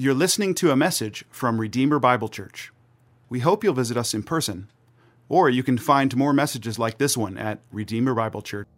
You're 0.00 0.14
listening 0.14 0.54
to 0.54 0.70
a 0.70 0.76
message 0.76 1.24
from 1.28 1.60
Redeemer 1.60 1.98
Bible 1.98 2.28
Church. 2.28 2.72
We 3.28 3.40
hope 3.40 3.64
you'll 3.64 3.74
visit 3.74 3.96
us 3.96 4.14
in 4.14 4.22
person, 4.22 4.70
or 5.28 5.50
you 5.50 5.64
can 5.64 5.76
find 5.76 6.16
more 6.16 6.32
messages 6.32 6.78
like 6.78 6.98
this 6.98 7.16
one 7.16 7.36
at 7.36 7.58
Redeemer 7.72 8.14
Bible 8.14 8.40
Church. 8.40 8.68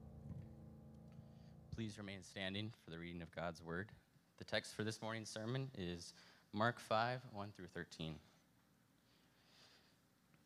Please 1.77 1.99
remain 1.99 2.23
standing 2.23 2.73
for 2.83 2.91
the 2.91 2.99
reading 2.99 3.21
of 3.21 3.31
God's 3.37 3.63
Word. 3.63 3.91
The 4.39 4.47
text 4.47 4.75
for 4.75 4.83
this 4.83 5.03
morning's 5.03 5.29
sermon 5.29 5.71
is 5.77 6.15
Mark 6.55 6.81
5 6.81 7.21
1 7.35 7.53
through 7.55 7.69
13. 7.75 8.15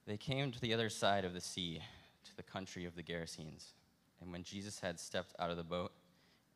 They 0.09 0.17
came 0.17 0.51
to 0.51 0.61
the 0.61 0.75
other 0.75 0.89
side 0.89 1.25
of 1.25 1.35
the 1.35 1.41
sea, 1.41 1.83
to 2.25 2.37
the 2.37 2.43
country 2.43 2.85
of 2.85 2.97
the 2.97 3.03
Gerasenes. 3.05 3.75
And 4.21 4.33
when 4.33 4.43
Jesus 4.43 4.81
had 4.81 4.99
stepped 4.99 5.37
out 5.39 5.53
of 5.53 5.57
the 5.57 5.63
boat, 5.63 5.93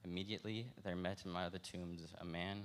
immediately 0.05 0.67
there 0.83 0.97
met 0.97 1.25
him 1.25 1.37
out 1.37 1.47
of 1.47 1.53
the 1.53 1.61
tombs 1.61 2.05
a 2.21 2.25
man 2.25 2.65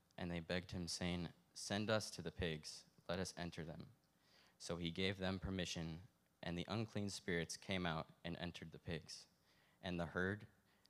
and 0.21 0.29
they 0.29 0.39
begged 0.39 0.71
him, 0.71 0.87
saying, 0.87 1.27
Send 1.55 1.89
us 1.89 2.11
to 2.11 2.21
the 2.21 2.31
pigs, 2.31 2.83
let 3.09 3.19
us 3.19 3.33
enter 3.37 3.63
them. 3.63 3.87
So 4.59 4.77
he 4.77 4.91
gave 4.91 5.17
them 5.17 5.39
permission, 5.39 5.97
and 6.43 6.55
the 6.55 6.67
unclean 6.69 7.09
spirits 7.09 7.57
came 7.57 7.87
out 7.87 8.05
and 8.23 8.37
entered 8.39 8.71
the 8.71 8.77
pigs. 8.77 9.25
And 9.83 9.99
the 9.99 10.05
herd, 10.05 10.45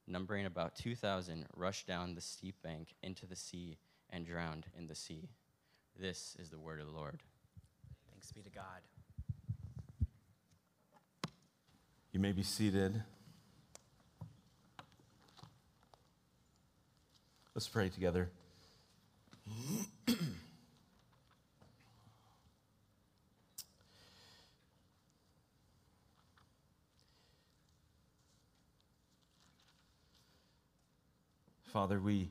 numbering 0.05 0.45
about 0.45 0.75
2,000, 0.75 1.45
rushed 1.55 1.87
down 1.87 2.13
the 2.13 2.21
steep 2.21 2.55
bank 2.61 2.93
into 3.01 3.25
the 3.25 3.37
sea 3.37 3.77
and 4.09 4.25
drowned 4.25 4.65
in 4.77 4.87
the 4.87 4.95
sea. 4.95 5.29
This 5.97 6.35
is 6.37 6.49
the 6.49 6.59
word 6.59 6.81
of 6.81 6.87
the 6.87 6.93
Lord. 6.93 7.23
Thanks 8.11 8.33
be 8.33 8.41
to 8.41 8.49
God. 8.49 8.81
You 12.11 12.19
may 12.19 12.33
be 12.33 12.43
seated. 12.43 13.01
Let's 17.55 17.69
pray 17.69 17.87
together. 17.87 18.29
Father, 31.63 31.99
we 31.99 32.29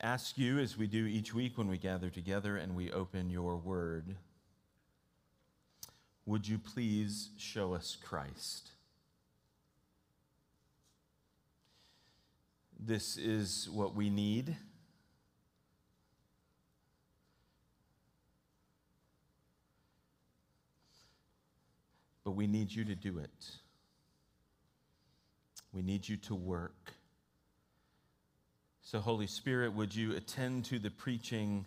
ask 0.00 0.38
you, 0.38 0.58
as 0.58 0.76
we 0.76 0.86
do 0.86 1.06
each 1.06 1.34
week 1.34 1.58
when 1.58 1.68
we 1.68 1.78
gather 1.78 2.10
together 2.10 2.56
and 2.56 2.74
we 2.74 2.90
open 2.90 3.30
your 3.30 3.56
word, 3.56 4.16
would 6.26 6.46
you 6.46 6.58
please 6.58 7.30
show 7.38 7.74
us 7.74 7.96
Christ? 8.00 8.70
This 12.78 13.16
is 13.16 13.68
what 13.72 13.94
we 13.94 14.08
need. 14.08 14.56
But 22.30 22.36
we 22.36 22.46
need 22.46 22.72
you 22.72 22.84
to 22.84 22.94
do 22.94 23.18
it. 23.18 23.50
We 25.72 25.82
need 25.82 26.08
you 26.08 26.16
to 26.18 26.34
work. 26.36 26.92
So, 28.82 29.00
Holy 29.00 29.26
Spirit, 29.26 29.74
would 29.74 29.92
you 29.92 30.14
attend 30.14 30.64
to 30.66 30.78
the 30.78 30.92
preaching 30.92 31.66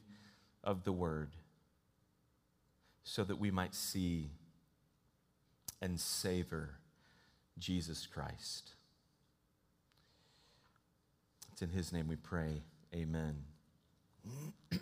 of 0.63 0.85
the 0.85 0.93
word 0.93 1.31
so 3.03 3.25
that 3.25 3.37
we 3.37 3.51
might 3.51 3.75
see 3.75 4.29
and 5.81 5.99
savor 5.99 6.75
Jesus 7.59 8.07
Christ? 8.07 8.75
It's 11.51 11.61
in 11.61 11.71
his 11.71 11.91
name 11.91 12.07
we 12.07 12.15
pray. 12.15 12.61
Amen. 12.95 13.35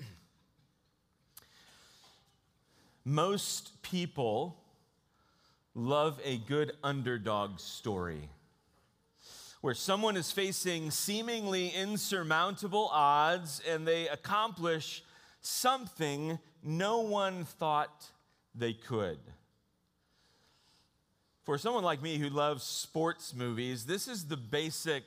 Most 3.04 3.82
people 3.82 4.61
love 5.74 6.20
a 6.24 6.38
good 6.38 6.74
underdog 6.84 7.60
story 7.60 8.30
where 9.62 9.74
someone 9.76 10.18
is 10.18 10.32
facing 10.32 10.90
seemingly 10.90 11.70
insurmountable 11.70 12.90
odds 12.92 13.62
and 13.70 13.88
they 13.88 14.08
accomplish 14.08 15.04
something 15.40 16.40
no 16.64 17.00
one 17.00 17.46
thought 17.46 18.06
they 18.56 18.74
could. 18.74 19.20
For 21.44 21.58
someone 21.58 21.84
like 21.84 22.02
me 22.02 22.18
who 22.18 22.30
loves 22.30 22.64
sports 22.64 23.36
movies, 23.36 23.86
this 23.86 24.08
is 24.08 24.26
the 24.26 24.38
basic 24.38 25.04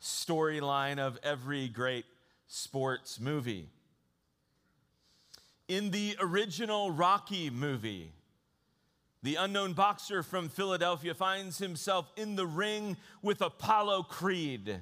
storyline 0.00 0.98
of 0.98 1.18
every 1.22 1.68
great 1.68 2.04
sports 2.46 3.18
movie. 3.20 3.68
In 5.68 5.90
the 5.90 6.16
original 6.20 6.92
Rocky 6.92 7.50
movie, 7.50 8.12
the 9.22 9.36
unknown 9.36 9.72
boxer 9.72 10.22
from 10.22 10.48
Philadelphia 10.48 11.14
finds 11.14 11.58
himself 11.58 12.10
in 12.16 12.36
the 12.36 12.46
ring 12.46 12.96
with 13.22 13.40
Apollo 13.40 14.04
Creed. 14.04 14.80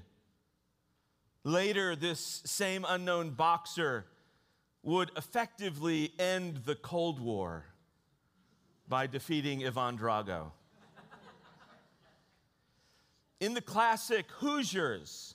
Later, 1.45 1.95
this 1.95 2.43
same 2.45 2.85
unknown 2.89 3.31
boxer 3.31 4.07
would 4.83 5.11
effectively 5.17 6.13
end 6.19 6.61
the 6.65 6.75
Cold 6.75 7.21
War 7.21 7.65
by 8.89 9.07
defeating 9.07 9.67
Ivan 9.67 9.99
Drago. 9.99 10.51
In 13.41 13.55
the 13.55 13.61
classic 13.61 14.27
Hoosiers, 14.39 15.34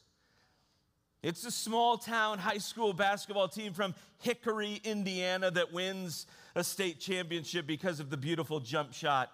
it's 1.22 1.46
a 1.46 1.52
small 1.52 1.98
town 1.98 2.40
high 2.40 2.58
school 2.58 2.94
basketball 2.94 3.48
team 3.48 3.74
from 3.74 3.94
Hickory, 4.20 4.80
Indiana 4.84 5.52
that 5.52 5.74
wins 5.74 6.26
a 6.56 6.64
state 6.64 7.00
championship 7.00 7.68
because 7.68 8.00
of 8.00 8.10
the 8.10 8.18
beautiful 8.18 8.60
jump 8.60 8.94
shot 8.94 9.32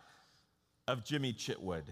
of 0.87 1.03
Jimmy 1.03 1.33
Chitwood. 1.33 1.83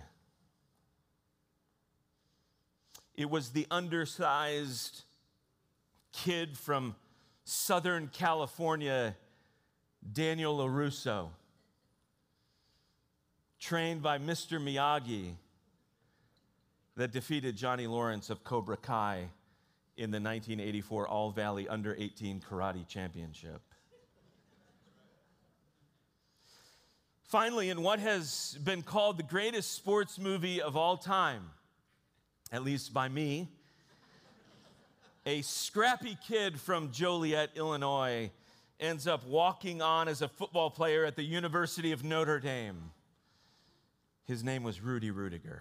It 3.15 3.29
was 3.29 3.49
the 3.49 3.67
undersized 3.69 5.03
kid 6.11 6.57
from 6.57 6.95
Southern 7.43 8.07
California, 8.07 9.15
Daniel 10.11 10.57
LaRusso, 10.57 11.29
trained 13.59 14.01
by 14.01 14.17
Mr. 14.17 14.59
Miyagi, 14.59 15.35
that 16.95 17.11
defeated 17.11 17.55
Johnny 17.55 17.87
Lawrence 17.87 18.29
of 18.29 18.43
Cobra 18.43 18.77
Kai 18.77 19.29
in 19.95 20.11
the 20.11 20.19
1984 20.19 21.07
All 21.07 21.31
Valley 21.31 21.67
Under 21.67 21.95
18 21.97 22.41
Karate 22.41 22.87
Championship. 22.87 23.61
Finally, 27.23 27.69
in 27.69 27.81
what 27.81 27.99
has 27.99 28.57
been 28.63 28.83
called 28.83 29.17
the 29.17 29.23
greatest 29.23 29.73
sports 29.73 30.19
movie 30.19 30.61
of 30.61 30.77
all 30.77 30.97
time, 30.97 31.49
at 32.51 32.63
least 32.63 32.93
by 32.93 33.09
me, 33.09 33.49
a 35.25 35.41
scrappy 35.41 36.17
kid 36.27 36.59
from 36.59 36.91
Joliet, 36.91 37.49
Illinois, 37.55 38.29
ends 38.79 39.07
up 39.07 39.25
walking 39.25 39.81
on 39.81 40.07
as 40.07 40.21
a 40.21 40.27
football 40.27 40.69
player 40.69 41.05
at 41.05 41.15
the 41.15 41.23
University 41.23 41.91
of 41.91 42.03
Notre 42.03 42.39
Dame. 42.39 42.91
His 44.25 44.43
name 44.43 44.63
was 44.63 44.81
Rudy 44.81 45.09
Ruettiger. 45.09 45.59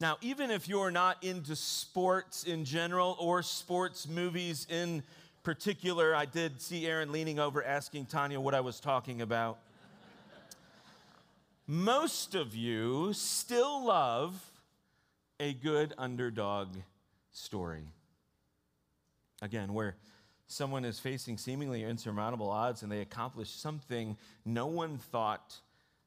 Now, 0.00 0.16
even 0.22 0.50
if 0.50 0.66
you're 0.66 0.90
not 0.90 1.22
into 1.22 1.54
sports 1.54 2.44
in 2.44 2.64
general 2.64 3.16
or 3.20 3.42
sports 3.42 4.08
movies 4.08 4.66
in 4.70 5.02
particular, 5.42 6.14
I 6.14 6.24
did 6.24 6.62
see 6.62 6.86
Aaron 6.86 7.12
leaning 7.12 7.38
over 7.38 7.62
asking 7.62 8.06
Tanya 8.06 8.40
what 8.40 8.54
I 8.54 8.60
was 8.60 8.80
talking 8.80 9.20
about. 9.20 9.58
Most 11.66 12.34
of 12.34 12.54
you 12.54 13.12
still 13.12 13.84
love 13.84 14.42
a 15.38 15.52
good 15.52 15.92
underdog 15.98 16.68
story. 17.30 17.84
Again, 19.42 19.74
where 19.74 19.96
someone 20.46 20.86
is 20.86 20.98
facing 20.98 21.36
seemingly 21.36 21.84
insurmountable 21.84 22.48
odds 22.48 22.82
and 22.82 22.90
they 22.90 23.00
accomplish 23.00 23.50
something 23.50 24.16
no 24.46 24.66
one 24.66 24.96
thought 24.96 25.56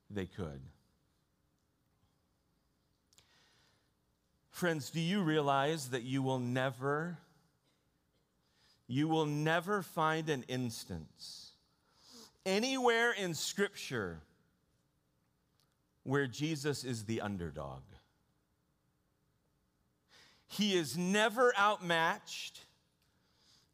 they 0.09 0.25
could. 0.25 0.61
Friends, 4.53 4.91
do 4.91 5.01
you 5.01 5.23
realize 5.23 5.89
that 5.89 6.03
you 6.03 6.21
will 6.21 6.37
never, 6.37 7.17
you 8.87 9.07
will 9.07 9.25
never 9.25 9.81
find 9.81 10.29
an 10.29 10.45
instance 10.47 11.53
anywhere 12.45 13.11
in 13.11 13.33
Scripture 13.33 14.19
where 16.03 16.27
Jesus 16.27 16.83
is 16.83 17.05
the 17.05 17.21
underdog? 17.21 17.81
He 20.45 20.77
is 20.77 20.95
never 20.95 21.51
outmatched 21.57 22.59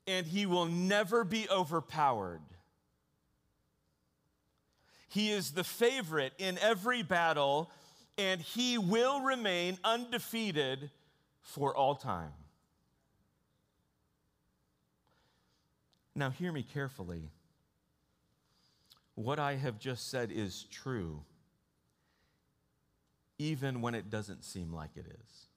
and 0.08 0.26
he 0.26 0.46
will 0.46 0.66
never 0.66 1.26
be 1.26 1.46
overpowered. 1.50 2.40
He 5.10 5.30
is 5.30 5.52
the 5.52 5.66
favorite 5.66 6.32
in 6.38 6.58
every 6.60 7.04
battle, 7.04 7.70
and 8.20 8.42
he 8.42 8.78
will 8.78 9.22
remain 9.22 9.78
undefeated 9.82 10.92
for 11.42 11.74
all 11.74 11.96
time. 11.96 12.34
Now, 16.14 16.30
hear 16.30 16.52
me 16.52 16.64
carefully. 16.64 17.30
What 19.16 19.40
I 19.40 19.56
have 19.56 19.80
just 19.80 20.12
said 20.12 20.32
is 20.34 20.66
true, 20.70 21.22
even 23.38 23.82
when 23.82 23.96
it 23.96 24.10
doesn't 24.10 24.44
seem 24.44 24.74
like 24.74 24.92
it 24.98 25.06
is. 25.08 25.48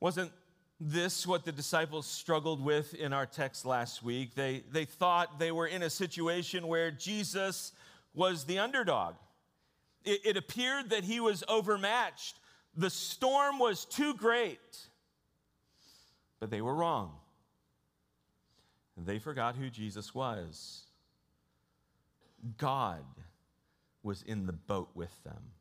Wasn't 0.00 0.32
this 0.80 1.26
what 1.28 1.44
the 1.44 1.52
disciples 1.52 2.06
struggled 2.06 2.64
with 2.64 2.94
in 2.94 3.12
our 3.12 3.26
text 3.26 3.64
last 3.64 4.02
week? 4.02 4.34
They, 4.34 4.64
they 4.72 4.84
thought 4.84 5.38
they 5.38 5.52
were 5.52 5.68
in 5.68 5.82
a 5.84 5.90
situation 5.90 6.66
where 6.66 6.90
Jesus 6.90 7.72
was 8.14 8.44
the 8.44 8.58
underdog. 8.58 9.14
It, 10.04 10.20
it 10.24 10.36
appeared 10.36 10.90
that 10.90 11.04
he 11.04 11.20
was 11.20 11.44
overmatched. 11.48 12.36
The 12.76 12.90
storm 12.90 13.58
was 13.58 13.84
too 13.84 14.14
great. 14.14 14.78
But 16.38 16.50
they 16.50 16.60
were 16.60 16.74
wrong. 16.74 17.12
They 18.96 19.18
forgot 19.18 19.56
who 19.56 19.70
Jesus 19.70 20.14
was. 20.14 20.82
God 22.56 23.04
was 24.02 24.22
in 24.22 24.46
the 24.46 24.52
boat 24.52 24.90
with 24.94 25.12
them. 25.24 25.52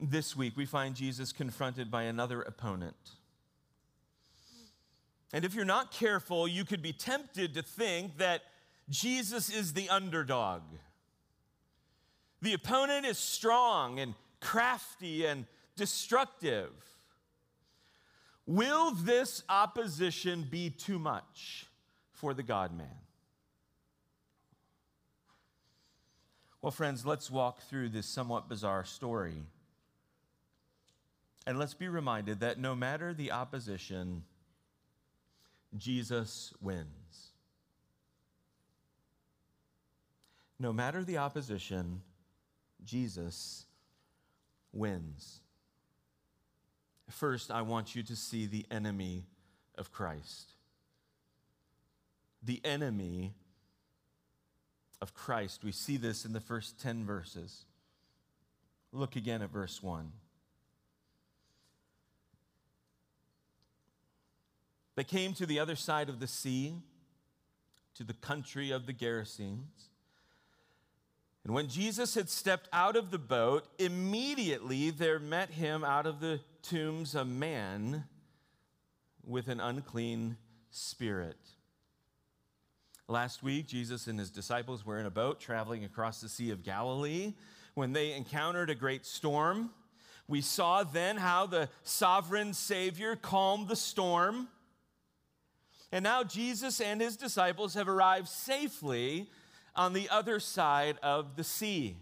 This 0.00 0.36
week, 0.36 0.56
we 0.56 0.66
find 0.66 0.94
Jesus 0.94 1.32
confronted 1.32 1.90
by 1.90 2.02
another 2.02 2.42
opponent. 2.42 2.96
And 5.32 5.44
if 5.44 5.54
you're 5.54 5.64
not 5.64 5.90
careful, 5.90 6.46
you 6.46 6.64
could 6.64 6.82
be 6.82 6.92
tempted 6.92 7.54
to 7.54 7.62
think 7.62 8.18
that 8.18 8.42
Jesus 8.88 9.48
is 9.48 9.72
the 9.72 9.88
underdog. 9.88 10.62
The 12.42 12.52
opponent 12.52 13.06
is 13.06 13.18
strong 13.18 13.98
and 13.98 14.14
crafty 14.40 15.24
and 15.24 15.46
destructive. 15.76 16.70
Will 18.46 18.90
this 18.90 19.42
opposition 19.48 20.46
be 20.50 20.68
too 20.68 20.98
much 20.98 21.66
for 22.12 22.34
the 22.34 22.42
God 22.42 22.76
man? 22.76 22.86
Well, 26.60 26.70
friends, 26.70 27.04
let's 27.04 27.30
walk 27.30 27.60
through 27.62 27.90
this 27.90 28.06
somewhat 28.06 28.48
bizarre 28.48 28.84
story. 28.84 29.42
And 31.46 31.58
let's 31.58 31.74
be 31.74 31.88
reminded 31.88 32.40
that 32.40 32.58
no 32.58 32.74
matter 32.74 33.12
the 33.12 33.32
opposition, 33.32 34.24
Jesus 35.76 36.54
wins. 36.60 37.33
No 40.64 40.72
matter 40.72 41.04
the 41.04 41.18
opposition, 41.18 42.00
Jesus 42.82 43.66
wins. 44.72 45.40
First, 47.10 47.50
I 47.50 47.60
want 47.60 47.94
you 47.94 48.02
to 48.04 48.16
see 48.16 48.46
the 48.46 48.64
enemy 48.70 49.26
of 49.76 49.92
Christ. 49.92 50.52
The 52.42 52.62
enemy 52.64 53.34
of 55.02 55.12
Christ. 55.12 55.64
We 55.64 55.70
see 55.70 55.98
this 55.98 56.24
in 56.24 56.32
the 56.32 56.40
first 56.40 56.80
10 56.80 57.04
verses. 57.04 57.66
Look 58.90 59.16
again 59.16 59.42
at 59.42 59.50
verse 59.50 59.82
1. 59.82 60.12
They 64.94 65.04
came 65.04 65.34
to 65.34 65.44
the 65.44 65.58
other 65.58 65.76
side 65.76 66.08
of 66.08 66.20
the 66.20 66.26
sea, 66.26 66.76
to 67.96 68.02
the 68.02 68.14
country 68.14 68.70
of 68.70 68.86
the 68.86 68.94
Gerasenes. 68.94 69.90
And 71.44 71.52
when 71.52 71.68
Jesus 71.68 72.14
had 72.14 72.30
stepped 72.30 72.68
out 72.72 72.96
of 72.96 73.10
the 73.10 73.18
boat, 73.18 73.66
immediately 73.78 74.90
there 74.90 75.18
met 75.18 75.50
him 75.50 75.84
out 75.84 76.06
of 76.06 76.20
the 76.20 76.40
tombs 76.62 77.14
a 77.14 77.24
man 77.24 78.04
with 79.26 79.48
an 79.48 79.60
unclean 79.60 80.38
spirit. 80.70 81.36
Last 83.08 83.42
week, 83.42 83.66
Jesus 83.66 84.06
and 84.06 84.18
his 84.18 84.30
disciples 84.30 84.86
were 84.86 84.98
in 84.98 85.04
a 85.04 85.10
boat 85.10 85.38
traveling 85.38 85.84
across 85.84 86.22
the 86.22 86.28
Sea 86.28 86.50
of 86.50 86.62
Galilee 86.62 87.34
when 87.74 87.92
they 87.92 88.14
encountered 88.14 88.70
a 88.70 88.74
great 88.74 89.04
storm. 89.04 89.70
We 90.26 90.40
saw 90.40 90.84
then 90.84 91.18
how 91.18 91.46
the 91.46 91.68
sovereign 91.82 92.54
Savior 92.54 93.16
calmed 93.16 93.68
the 93.68 93.76
storm. 93.76 94.48
And 95.92 96.02
now 96.02 96.24
Jesus 96.24 96.80
and 96.80 97.02
his 97.02 97.18
disciples 97.18 97.74
have 97.74 97.88
arrived 97.88 98.28
safely 98.28 99.28
on 99.76 99.92
the 99.92 100.08
other 100.08 100.40
side 100.40 100.98
of 101.02 101.36
the 101.36 101.44
sea. 101.44 101.96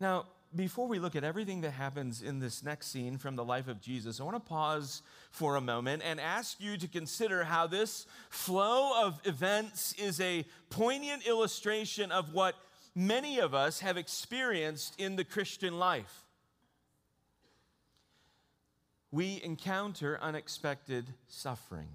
Now, 0.00 0.26
before 0.54 0.88
we 0.88 0.98
look 0.98 1.16
at 1.16 1.24
everything 1.24 1.62
that 1.62 1.72
happens 1.72 2.22
in 2.22 2.38
this 2.38 2.62
next 2.62 2.88
scene 2.88 3.18
from 3.18 3.36
the 3.36 3.44
life 3.44 3.68
of 3.68 3.80
Jesus, 3.80 4.20
I 4.20 4.24
want 4.24 4.36
to 4.36 4.48
pause 4.48 5.02
for 5.30 5.56
a 5.56 5.60
moment 5.60 6.02
and 6.04 6.20
ask 6.20 6.60
you 6.60 6.76
to 6.78 6.88
consider 6.88 7.44
how 7.44 7.66
this 7.66 8.06
flow 8.30 9.04
of 9.04 9.20
events 9.24 9.94
is 9.98 10.20
a 10.20 10.44
poignant 10.70 11.26
illustration 11.26 12.12
of 12.12 12.32
what 12.32 12.54
many 12.94 13.38
of 13.38 13.54
us 13.54 13.80
have 13.80 13.96
experienced 13.96 14.98
in 14.98 15.16
the 15.16 15.24
Christian 15.24 15.78
life 15.78 16.26
we 19.16 19.40
encounter 19.42 20.18
unexpected 20.20 21.14
suffering. 21.28 21.88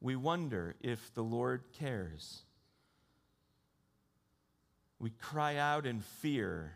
We 0.00 0.16
wonder 0.16 0.76
if 0.80 1.12
the 1.14 1.22
Lord 1.22 1.62
cares. 1.72 2.42
We 4.98 5.10
cry 5.10 5.56
out 5.56 5.86
in 5.86 6.00
fear. 6.00 6.72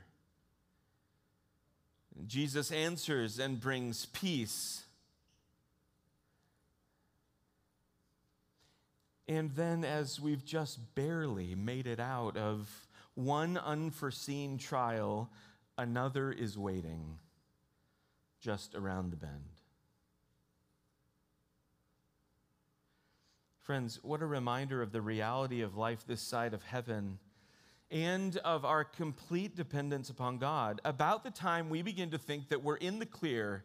Jesus 2.27 2.71
answers 2.71 3.39
and 3.39 3.61
brings 3.61 4.07
peace. 4.07 4.83
And 9.29 9.53
then, 9.53 9.85
as 9.85 10.21
we've 10.21 10.45
just 10.45 10.95
barely 10.95 11.55
made 11.55 11.87
it 11.87 12.01
out 12.01 12.37
of 12.37 12.69
one 13.15 13.57
unforeseen 13.57 14.59
trial, 14.59 15.31
another 15.79 16.33
is 16.33 16.59
waiting 16.59 17.19
just 18.41 18.75
around 18.75 19.11
the 19.11 19.17
bend. 19.17 19.62
Friends, 23.63 24.01
what 24.03 24.23
a 24.23 24.27
reminder 24.27 24.83
of 24.83 24.91
the 24.91 25.01
reality 25.01 25.61
of 25.61 25.77
life 25.77 26.05
this 26.05 26.21
side 26.21 26.53
of 26.53 26.65
heaven 26.65 27.19
and 27.93 28.37
of 28.39 28.65
our 28.65 28.83
complete 28.83 29.55
dependence 29.55 30.11
upon 30.11 30.39
God. 30.39 30.81
About 30.85 31.23
the 31.23 31.31
time 31.31 31.71
we 31.71 31.81
begin 31.81 32.11
to 32.11 32.19
think 32.19 32.49
that 32.49 32.65
we're 32.65 32.77
in 32.77 32.99
the 32.99 33.07
clear, 33.07 33.65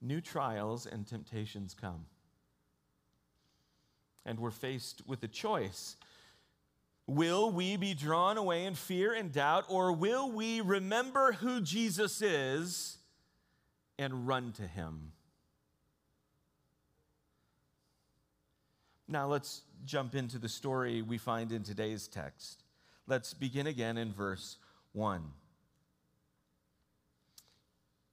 new 0.00 0.20
trials 0.20 0.86
and 0.86 1.04
temptations 1.04 1.74
come. 1.74 2.06
And 4.24 4.38
we're 4.38 4.52
faced 4.52 5.02
with 5.06 5.22
a 5.24 5.28
choice 5.28 5.96
Will 7.08 7.50
we 7.50 7.76
be 7.76 7.94
drawn 7.94 8.36
away 8.36 8.66
in 8.66 8.76
fear 8.76 9.12
and 9.12 9.32
doubt, 9.32 9.64
or 9.68 9.90
will 9.90 10.30
we 10.30 10.60
remember 10.60 11.32
who 11.32 11.60
Jesus 11.60 12.22
is 12.22 12.98
and 13.98 14.28
run 14.28 14.52
to 14.52 14.62
him? 14.62 15.10
Now 19.10 19.26
let's 19.26 19.62
jump 19.84 20.14
into 20.14 20.38
the 20.38 20.48
story 20.48 21.02
we 21.02 21.18
find 21.18 21.50
in 21.50 21.64
today's 21.64 22.06
text. 22.06 22.62
Let's 23.08 23.34
begin 23.34 23.66
again 23.66 23.98
in 23.98 24.12
verse 24.12 24.56
1. 24.92 25.20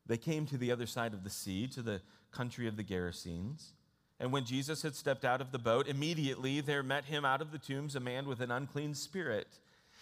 They 0.08 0.18
came 0.18 0.48
to 0.48 0.58
the 0.58 0.72
other 0.72 0.88
side 0.88 1.14
of 1.14 1.24
the 1.24 1.30
sea, 1.30 1.68
to 1.68 1.84
the 1.84 2.02
country 2.32 2.68
of 2.68 2.78
the 2.78 2.84
Gerasenes. 2.84 3.74
And 4.20 4.32
when 4.32 4.46
Jesus 4.46 4.82
had 4.82 4.96
stepped 4.96 5.24
out 5.24 5.40
of 5.40 5.52
the 5.52 5.60
boat, 5.60 5.88
immediately 5.88 6.62
there 6.62 6.82
met 6.82 7.06
him 7.06 7.24
out 7.24 7.44
of 7.44 7.52
the 7.52 7.60
tombs 7.60 7.96
a 7.96 8.00
man 8.00 8.28
with 8.28 8.42
an 8.42 8.50
unclean 8.50 8.96
spirit. 8.96 9.60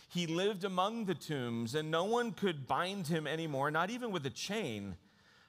He 0.08 0.28
lived 0.28 0.64
among 0.64 1.06
the 1.06 1.16
tombs, 1.16 1.76
and 1.76 1.92
no 1.92 2.06
one 2.06 2.32
could 2.32 2.68
bind 2.68 3.08
him 3.08 3.28
anymore, 3.28 3.70
not 3.70 3.90
even 3.90 4.12
with 4.12 4.26
a 4.26 4.30
chain. 4.30 4.96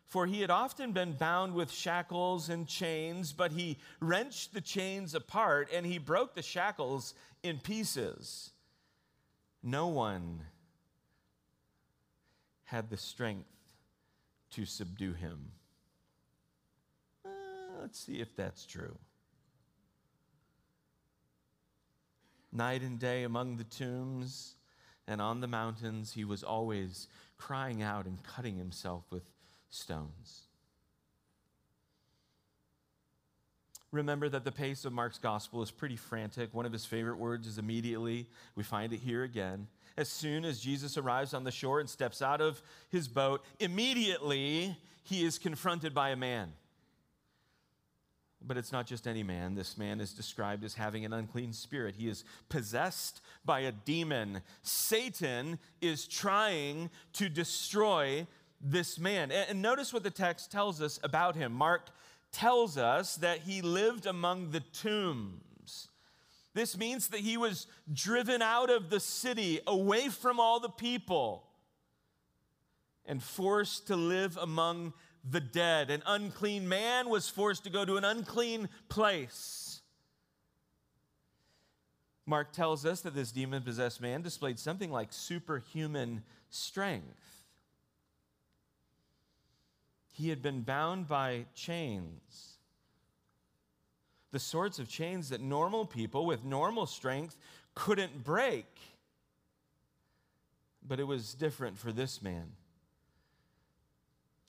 For 0.07 0.27
he 0.27 0.41
had 0.41 0.51
often 0.51 0.93
been 0.93 1.13
bound 1.13 1.55
with 1.55 1.71
shackles 1.71 2.49
and 2.49 2.69
chains, 2.69 3.33
but 3.33 3.53
he 3.53 3.79
wrenched 4.01 4.55
the 4.55 4.61
chains 4.61 5.15
apart 5.15 5.69
and 5.73 5.85
he 5.85 5.99
broke 5.99 6.35
the 6.35 6.43
shackles 6.43 7.13
in 7.43 7.59
pieces. 7.59 8.51
No 9.63 9.89
one 9.89 10.43
had 12.65 12.89
the 12.89 12.97
strength 12.97 13.49
to 14.51 14.65
subdue 14.65 15.13
him. 15.13 15.51
Uh, 17.25 17.31
let's 17.81 17.99
see 17.99 18.21
if 18.21 18.35
that's 18.37 18.65
true. 18.65 18.97
Night 22.53 22.83
and 22.83 22.99
day 22.99 23.25
among 23.25 23.57
the 23.57 23.65
tombs 23.65 24.55
and 25.09 25.21
on 25.21 25.41
the 25.41 25.47
mountains, 25.47 26.13
he 26.13 26.25
was 26.25 26.43
always 26.43 27.09
crying 27.39 27.83
out 27.83 28.07
and 28.07 28.23
cutting 28.23 28.57
himself 28.57 29.05
with 29.11 29.25
stones. 29.76 30.42
Remember 33.92 34.28
that 34.28 34.45
the 34.45 34.52
pace 34.52 34.85
of 34.85 34.92
Mark's 34.92 35.18
gospel 35.18 35.62
is 35.62 35.71
pretty 35.71 35.97
frantic. 35.97 36.52
One 36.52 36.66
of 36.66 36.73
his 36.73 36.85
favorite 36.85 37.18
words 37.18 37.47
is 37.47 37.56
immediately. 37.59 38.26
We 38.54 38.62
find 38.62 38.92
it 38.92 39.00
here 39.00 39.23
again. 39.23 39.68
As 39.97 40.09
soon 40.09 40.45
as 40.45 40.61
Jesus 40.61 40.99
arrives 40.99 41.33
on 41.33 41.45
the 41.45 41.50
shore 41.50 41.80
and 41.80 41.88
steps 41.88 42.21
out 42.21 42.40
of 42.40 42.61
his 42.90 43.09
boat, 43.09 43.42
immediately 43.59 44.76
he 45.04 45.25
is 45.25 45.38
confronted 45.38 45.95
by 45.95 46.11
a 46.11 46.16
man. 46.16 46.52
But 48.47 48.59
it's 48.59 48.73
not 48.73 48.87
just 48.87 49.06
any 49.06 49.23
man. 49.23 49.54
This 49.54 49.78
man 49.78 50.00
is 50.00 50.12
described 50.12 50.62
as 50.64 50.75
having 50.75 51.04
an 51.04 51.12
unclean 51.12 51.52
spirit. 51.52 51.95
He 51.97 52.09
is 52.09 52.23
possessed 52.49 53.23
by 53.45 53.61
a 53.61 53.73
demon. 53.73 54.42
Satan 54.62 55.59
is 55.80 56.06
trying 56.06 56.90
to 57.14 57.28
destroy 57.30 58.26
this 58.61 58.99
man. 58.99 59.31
And 59.31 59.63
notice 59.63 59.93
what 59.93 60.03
the 60.03 60.11
text 60.11 60.51
tells 60.51 60.81
us 60.81 60.99
about 61.03 61.37
him. 61.37 61.53
Mark 61.53 61.89
tells 62.33 62.77
us 62.77 63.17
that 63.17 63.41
he 63.41 63.63
lived 63.63 64.07
among 64.07 64.51
the 64.51 64.61
tombs. 64.61 65.89
This 66.55 66.77
means 66.77 67.09
that 67.09 67.21
he 67.21 67.37
was 67.37 67.67
driven 67.93 68.41
out 68.41 68.71
of 68.71 68.89
the 68.89 69.01
city, 69.01 69.61
away 69.67 70.09
from 70.09 70.41
all 70.41 70.59
the 70.59 70.71
people, 70.71 71.45
and 73.05 73.23
forced 73.23 73.89
to 73.89 73.97
live 73.97 74.39
among 74.39 74.95
the 75.29 75.41
dead. 75.41 75.91
An 75.91 76.03
unclean 76.07 76.69
man 76.69 77.09
was 77.09 77.29
forced 77.29 77.65
to 77.65 77.71
go 77.71 77.85
to 77.85 77.97
an 77.97 78.05
unclean 78.05 78.69
place. 78.89 79.81
Mark 82.25 82.53
tells 82.53 82.85
us 82.85 83.03
that 83.03 83.15
this 83.15 83.31
demon 83.31 83.63
possessed 83.63 84.01
man 84.01 84.23
displayed 84.23 84.59
something 84.59 84.91
like 84.91 85.13
superhuman 85.13 86.23
strength. 86.49 87.36
He 90.17 90.31
had 90.31 90.41
been 90.41 90.63
bound 90.63 91.07
by 91.07 91.45
chains. 91.55 92.57
The 94.33 94.39
sorts 94.39 94.79
of 94.79 94.89
chains 94.89 95.29
that 95.29 95.43
normal 95.43 95.85
people 95.85 96.25
with 96.25 96.43
normal 96.43 96.87
strength 96.87 97.37
couldn't 97.75 98.25
break. 98.25 98.65
But 100.83 101.01
it 101.01 101.07
was 101.07 101.35
different 101.35 101.77
for 101.77 101.93
this 101.93 102.23
man. 102.23 102.53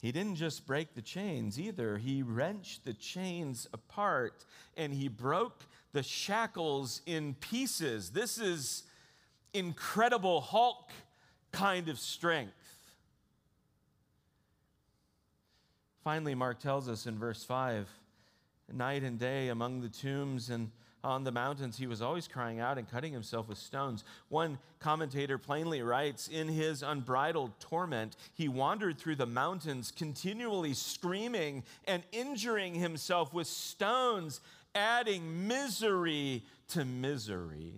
He 0.02 0.14
didn't 0.14 0.36
just 0.36 0.66
break 0.66 0.94
the 0.94 1.02
chains 1.02 1.60
either, 1.60 1.98
he 1.98 2.24
wrenched 2.24 2.86
the 2.86 2.94
chains 2.94 3.68
apart 3.74 4.46
and 4.78 4.94
he 4.94 5.10
broke 5.10 5.66
the 5.92 6.04
shackles 6.04 7.02
in 7.06 7.34
pieces. 7.42 8.12
This 8.12 8.38
is 8.38 8.84
incredible 9.54 10.40
Hulk 10.40 10.92
kind 11.52 11.90
of 11.90 12.00
strength. 12.00 12.54
Finally, 16.08 16.36
Mark 16.36 16.58
tells 16.58 16.88
us 16.88 17.06
in 17.06 17.20
verse 17.20 17.44
5 17.44 17.86
night 18.72 19.04
and 19.04 19.20
day 19.20 19.50
among 19.50 19.82
the 19.82 19.90
tombs 19.90 20.50
and 20.50 20.72
on 21.04 21.26
the 21.26 21.34
mountains, 21.34 21.78
he 21.78 21.86
was 21.86 22.02
always 22.02 22.30
crying 22.30 22.62
out 22.62 22.78
and 22.78 22.90
cutting 22.90 23.12
himself 23.12 23.50
with 23.50 23.58
stones. 23.58 24.06
One 24.30 24.58
commentator 24.80 25.38
plainly 25.38 25.82
writes 25.82 26.30
In 26.30 26.48
his 26.48 26.82
unbridled 26.82 27.60
torment, 27.60 28.16
he 28.34 28.48
wandered 28.48 28.98
through 28.98 29.18
the 29.18 29.26
mountains, 29.26 29.92
continually 29.92 30.74
screaming 30.74 31.66
and 31.84 32.04
injuring 32.14 32.76
himself 32.76 33.34
with 33.34 33.48
stones, 33.48 34.40
adding 34.74 35.46
misery 35.46 36.46
to 36.70 36.86
misery. 36.86 37.74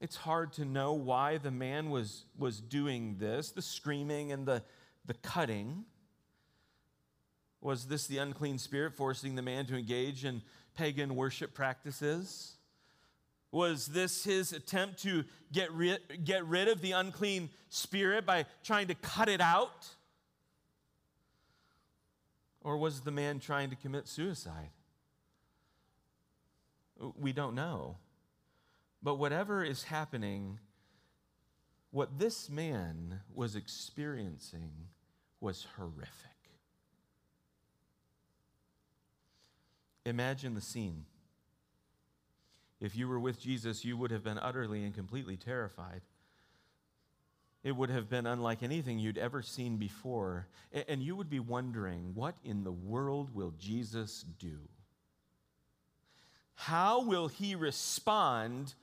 It's 0.00 0.16
hard 0.16 0.52
to 0.54 0.64
know 0.64 0.92
why 0.92 1.38
the 1.38 1.50
man 1.50 1.90
was, 1.90 2.24
was 2.38 2.60
doing 2.60 3.16
this 3.18 3.50
the 3.50 3.62
screaming 3.62 4.30
and 4.32 4.46
the, 4.46 4.62
the 5.06 5.14
cutting. 5.14 5.84
Was 7.60 7.86
this 7.86 8.06
the 8.06 8.18
unclean 8.18 8.58
spirit 8.58 8.94
forcing 8.94 9.34
the 9.34 9.42
man 9.42 9.66
to 9.66 9.76
engage 9.76 10.24
in 10.24 10.42
pagan 10.74 11.16
worship 11.16 11.52
practices? 11.52 12.54
Was 13.50 13.86
this 13.86 14.22
his 14.24 14.52
attempt 14.52 15.02
to 15.02 15.24
get 15.52 15.72
rid, 15.72 16.24
get 16.24 16.46
rid 16.46 16.68
of 16.68 16.80
the 16.80 16.92
unclean 16.92 17.50
spirit 17.68 18.24
by 18.24 18.44
trying 18.62 18.88
to 18.88 18.94
cut 18.94 19.28
it 19.28 19.40
out? 19.40 19.88
Or 22.60 22.76
was 22.76 23.00
the 23.00 23.10
man 23.10 23.40
trying 23.40 23.70
to 23.70 23.76
commit 23.76 24.06
suicide? 24.06 24.70
We 27.16 27.32
don't 27.32 27.54
know. 27.54 27.96
But 29.02 29.16
whatever 29.16 29.62
is 29.62 29.84
happening, 29.84 30.58
what 31.90 32.18
this 32.18 32.50
man 32.50 33.20
was 33.34 33.56
experiencing 33.56 34.72
was 35.40 35.66
horrific. 35.76 36.10
Imagine 40.04 40.54
the 40.54 40.60
scene. 40.60 41.04
If 42.80 42.96
you 42.96 43.08
were 43.08 43.20
with 43.20 43.40
Jesus, 43.40 43.84
you 43.84 43.96
would 43.96 44.10
have 44.10 44.24
been 44.24 44.38
utterly 44.38 44.84
and 44.84 44.94
completely 44.94 45.36
terrified. 45.36 46.02
It 47.64 47.72
would 47.72 47.90
have 47.90 48.08
been 48.08 48.26
unlike 48.26 48.62
anything 48.62 48.98
you'd 48.98 49.18
ever 49.18 49.42
seen 49.42 49.76
before. 49.76 50.46
And 50.88 51.02
you 51.02 51.16
would 51.16 51.28
be 51.28 51.40
wondering, 51.40 52.12
what 52.14 52.36
in 52.44 52.64
the 52.64 52.72
world 52.72 53.34
will 53.34 53.52
Jesus 53.58 54.24
do? 54.38 54.58
How 56.54 57.02
will 57.02 57.28
he 57.28 57.54
respond 57.54 58.74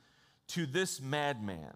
to 0.48 0.66
this 0.66 1.00
madman? 1.00 1.74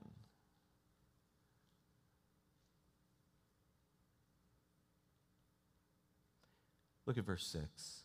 Look 7.07 7.19
at 7.19 7.25
verse 7.25 7.47
6. 7.47 8.05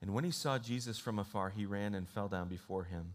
And 0.00 0.12
when 0.12 0.24
he 0.24 0.30
saw 0.30 0.58
Jesus 0.58 0.98
from 0.98 1.18
afar, 1.18 1.50
he 1.50 1.64
ran 1.64 1.94
and 1.94 2.08
fell 2.08 2.28
down 2.28 2.48
before 2.48 2.84
him. 2.84 3.14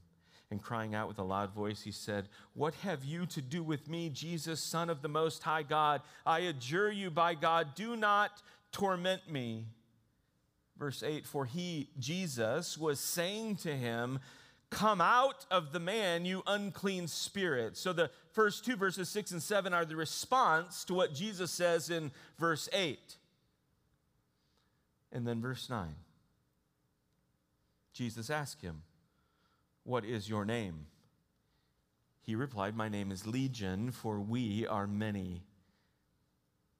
And 0.49 0.61
crying 0.61 0.95
out 0.95 1.09
with 1.09 1.19
a 1.19 1.23
loud 1.23 1.53
voice, 1.53 1.81
he 1.81 1.91
said, 1.91 2.29
What 2.53 2.73
have 2.75 3.03
you 3.03 3.25
to 3.27 3.41
do 3.41 3.61
with 3.61 3.89
me, 3.89 4.09
Jesus, 4.09 4.61
Son 4.61 4.89
of 4.89 5.01
the 5.01 5.09
Most 5.09 5.43
High 5.43 5.63
God? 5.63 6.01
I 6.25 6.39
adjure 6.39 6.89
you 6.89 7.09
by 7.09 7.35
God, 7.35 7.75
do 7.75 7.97
not 7.97 8.41
torment 8.71 9.29
me. 9.29 9.65
Verse 10.77 11.03
8 11.03 11.25
For 11.25 11.45
he, 11.45 11.89
Jesus, 11.99 12.77
was 12.77 12.99
saying 12.99 13.57
to 13.57 13.75
him, 13.75 14.19
Come 14.69 14.99
out 14.99 15.45
of 15.49 15.71
the 15.71 15.79
man, 15.79 16.25
you 16.25 16.43
unclean 16.45 17.07
spirit. 17.07 17.77
So 17.77 17.93
the 17.93 18.11
first 18.33 18.65
two 18.65 18.75
verses, 18.75 19.07
6 19.09 19.31
and 19.31 19.41
7, 19.41 19.73
are 19.73 19.85
the 19.85 19.95
response 19.95 20.83
to 20.85 20.93
what 20.93 21.13
Jesus 21.13 21.51
says 21.51 21.89
in 21.89 22.11
verse 22.37 22.67
8. 22.73 22.99
And 25.11 25.25
then 25.25 25.41
verse 25.41 25.69
9. 25.69 25.95
Jesus 27.93 28.29
asked 28.29 28.61
him, 28.61 28.83
What 29.83 30.03
is 30.03 30.29
your 30.29 30.43
name? 30.43 30.87
He 32.21 32.35
replied, 32.35 32.75
My 32.75 32.89
name 32.89 33.09
is 33.09 33.25
Legion, 33.25 33.91
for 33.91 34.19
we 34.19 34.67
are 34.67 34.85
many. 34.85 35.43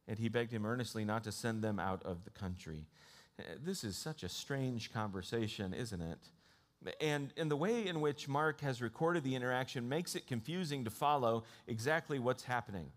And 0.10 0.20
he 0.20 0.28
begged 0.28 0.52
him 0.52 0.66
earnestly 0.66 1.06
not 1.06 1.24
to 1.24 1.32
send 1.32 1.64
them 1.64 1.80
out 1.80 2.04
of 2.04 2.26
the 2.26 2.30
country. 2.32 2.86
This 3.64 3.84
is 3.84 3.96
such 3.96 4.24
a 4.24 4.30
strange 4.30 4.92
conversation, 4.92 5.74
isn't 5.74 6.02
it? 6.02 6.20
And, 7.02 7.34
and 7.38 7.50
the 7.50 7.56
way 7.56 7.88
in 7.88 8.02
which 8.02 8.28
Mark 8.28 8.62
has 8.62 8.82
recorded 8.82 9.24
the 9.24 9.36
interaction 9.36 9.90
makes 9.90 10.16
it 10.16 10.28
confusing 10.28 10.84
to 10.86 10.90
follow 10.90 11.44
exactly 11.68 12.20
what's 12.20 12.44
happening. 12.44 12.92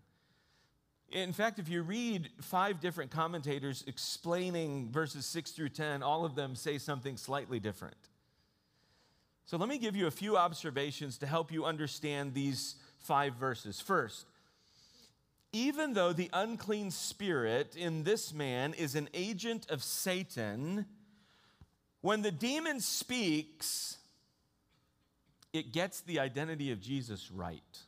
In 1.09 1.33
fact, 1.33 1.59
if 1.59 1.67
you 1.67 1.81
read 1.81 2.29
five 2.39 2.79
different 2.79 3.11
commentators 3.11 3.83
explaining 3.85 4.89
verses 4.91 5.25
6 5.25 5.51
through 5.51 5.69
10, 5.69 6.03
all 6.03 6.23
of 6.23 6.35
them 6.35 6.55
say 6.55 6.77
something 6.77 7.17
slightly 7.17 7.59
different. 7.59 7.97
So 9.45 9.57
let 9.57 9.67
me 9.67 9.77
give 9.77 9.95
you 9.95 10.07
a 10.07 10.11
few 10.11 10.37
observations 10.37 11.17
to 11.17 11.27
help 11.27 11.51
you 11.51 11.65
understand 11.65 12.33
these 12.33 12.75
five 12.99 13.35
verses. 13.35 13.81
First, 13.81 14.25
even 15.53 15.93
though 15.93 16.13
the 16.13 16.29
unclean 16.31 16.91
spirit 16.91 17.75
in 17.75 18.03
this 18.03 18.33
man 18.33 18.73
is 18.73 18.95
an 18.95 19.09
agent 19.13 19.69
of 19.69 19.83
Satan, 19.83 20.85
when 22.01 22.21
the 22.21 22.31
demon 22.31 22.79
speaks, 22.79 23.97
it 25.51 25.73
gets 25.73 26.01
the 26.01 26.19
identity 26.19 26.71
of 26.71 26.79
Jesus 26.79 27.29
right. 27.31 27.79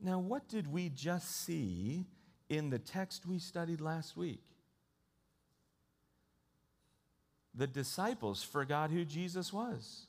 Now, 0.00 0.18
what 0.18 0.48
did 0.48 0.72
we 0.72 0.88
just 0.88 1.30
see 1.44 2.06
in 2.48 2.70
the 2.70 2.78
text 2.78 3.24
we 3.26 3.38
studied 3.38 3.80
last 3.80 4.16
week? 4.16 4.42
The 7.54 7.66
disciples 7.66 8.42
forgot 8.42 8.90
who 8.90 9.04
Jesus 9.04 9.52
was. 9.52 10.06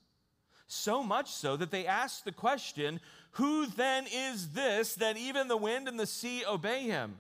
So 0.74 1.04
much 1.04 1.32
so 1.32 1.56
that 1.58 1.70
they 1.70 1.86
asked 1.86 2.26
the 2.26 2.32
question, 2.32 3.00
Who 3.34 3.68
then 3.68 4.06
is 4.12 4.50
this 4.50 4.96
that 4.96 5.18
even 5.18 5.48
the 5.48 5.56
wind 5.56 5.88
and 5.88 6.00
the 6.00 6.08
sea 6.08 6.44
obey 6.46 6.82
him? 6.82 7.20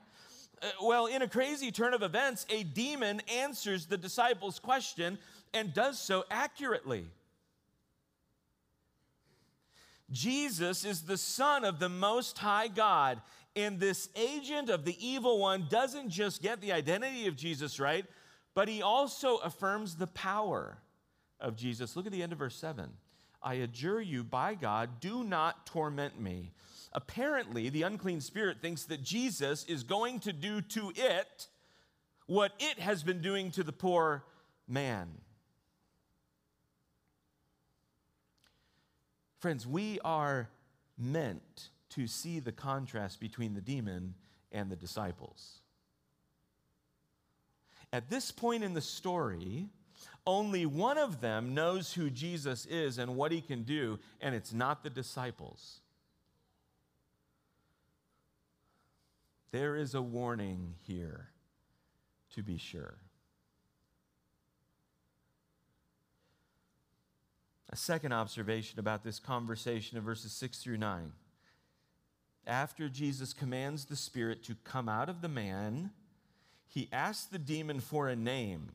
Uh, 0.61 0.69
well, 0.81 1.05
in 1.05 1.21
a 1.21 1.27
crazy 1.27 1.71
turn 1.71 1.93
of 1.93 2.01
events, 2.01 2.47
a 2.49 2.63
demon 2.63 3.21
answers 3.31 3.85
the 3.85 3.97
disciples' 3.97 4.57
question 4.57 5.19
and 5.53 5.71
does 5.71 5.99
so 5.99 6.25
accurately. 6.31 7.05
Jesus 10.11 10.83
is 10.83 11.03
the 11.03 11.17
Son 11.17 11.63
of 11.63 11.77
the 11.77 11.89
Most 11.89 12.39
High 12.39 12.67
God, 12.67 13.21
and 13.55 13.79
this 13.79 14.09
agent 14.15 14.69
of 14.69 14.83
the 14.83 14.97
evil 14.99 15.37
one 15.37 15.67
doesn't 15.69 16.09
just 16.09 16.41
get 16.41 16.59
the 16.59 16.71
identity 16.71 17.27
of 17.27 17.35
Jesus 17.35 17.79
right, 17.79 18.05
but 18.55 18.67
he 18.67 18.81
also 18.81 19.37
affirms 19.37 19.95
the 19.95 20.07
power 20.07 20.79
of 21.39 21.55
Jesus. 21.55 21.95
Look 21.95 22.07
at 22.07 22.11
the 22.11 22.23
end 22.23 22.31
of 22.31 22.39
verse 22.39 22.55
7. 22.55 22.89
I 23.43 23.55
adjure 23.55 24.01
you 24.01 24.23
by 24.23 24.55
God, 24.55 24.99
do 24.99 25.23
not 25.23 25.65
torment 25.65 26.19
me. 26.19 26.51
Apparently, 26.93 27.69
the 27.69 27.81
unclean 27.81 28.21
spirit 28.21 28.57
thinks 28.61 28.85
that 28.85 29.03
Jesus 29.03 29.65
is 29.65 29.83
going 29.83 30.19
to 30.21 30.33
do 30.33 30.61
to 30.61 30.91
it 30.95 31.47
what 32.27 32.53
it 32.59 32.79
has 32.79 33.03
been 33.03 33.21
doing 33.21 33.51
to 33.51 33.63
the 33.63 33.73
poor 33.73 34.23
man. 34.67 35.09
Friends, 39.39 39.67
we 39.67 39.99
are 40.05 40.49
meant 40.97 41.69
to 41.89 42.07
see 42.07 42.39
the 42.39 42.51
contrast 42.51 43.19
between 43.19 43.55
the 43.55 43.61
demon 43.61 44.13
and 44.51 44.71
the 44.71 44.75
disciples. 44.75 45.59
At 47.91 48.09
this 48.09 48.31
point 48.31 48.63
in 48.63 48.73
the 48.73 48.81
story, 48.81 49.69
only 50.25 50.65
one 50.65 50.97
of 50.97 51.21
them 51.21 51.53
knows 51.53 51.93
who 51.93 52.09
Jesus 52.09 52.65
is 52.65 52.97
and 52.97 53.15
what 53.15 53.31
he 53.31 53.41
can 53.41 53.63
do, 53.63 53.99
and 54.21 54.33
it's 54.33 54.53
not 54.53 54.83
the 54.83 54.89
disciples. 54.89 55.79
There 59.51 59.75
is 59.75 59.93
a 59.93 60.01
warning 60.01 60.75
here, 60.87 61.29
to 62.33 62.41
be 62.41 62.57
sure. 62.57 62.95
A 67.69 67.75
second 67.75 68.13
observation 68.13 68.79
about 68.79 69.03
this 69.03 69.19
conversation 69.19 69.97
in 69.97 70.03
verses 70.03 70.31
6 70.31 70.59
through 70.59 70.77
9. 70.77 71.11
After 72.45 72.89
Jesus 72.89 73.33
commands 73.33 73.85
the 73.85 73.95
spirit 73.95 74.43
to 74.43 74.55
come 74.63 74.87
out 74.87 75.09
of 75.09 75.21
the 75.21 75.29
man, 75.29 75.91
he 76.67 76.89
asks 76.91 77.25
the 77.25 77.39
demon 77.39 77.79
for 77.79 78.07
a 78.07 78.15
name. 78.15 78.71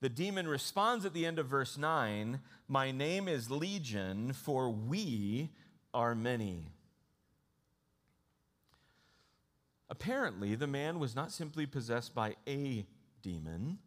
The 0.00 0.08
demon 0.08 0.48
responds 0.48 1.04
at 1.04 1.12
the 1.12 1.26
end 1.26 1.38
of 1.38 1.46
verse 1.46 1.76
9 1.76 2.40
My 2.68 2.90
name 2.90 3.28
is 3.28 3.50
Legion, 3.50 4.32
for 4.32 4.70
we 4.70 5.50
are 5.92 6.14
many. 6.14 6.72
Apparently, 9.90 10.54
the 10.54 10.66
man 10.66 10.98
was 10.98 11.14
not 11.14 11.32
simply 11.32 11.66
possessed 11.66 12.14
by 12.14 12.36
a 12.48 12.86
demon, 13.22 13.78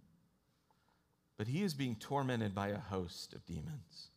but 1.37 1.47
he 1.47 1.63
is 1.63 1.73
being 1.73 1.95
tormented 1.95 2.53
by 2.53 2.67
a 2.67 2.77
host 2.77 3.33
of 3.33 3.45
demons. 3.45 4.09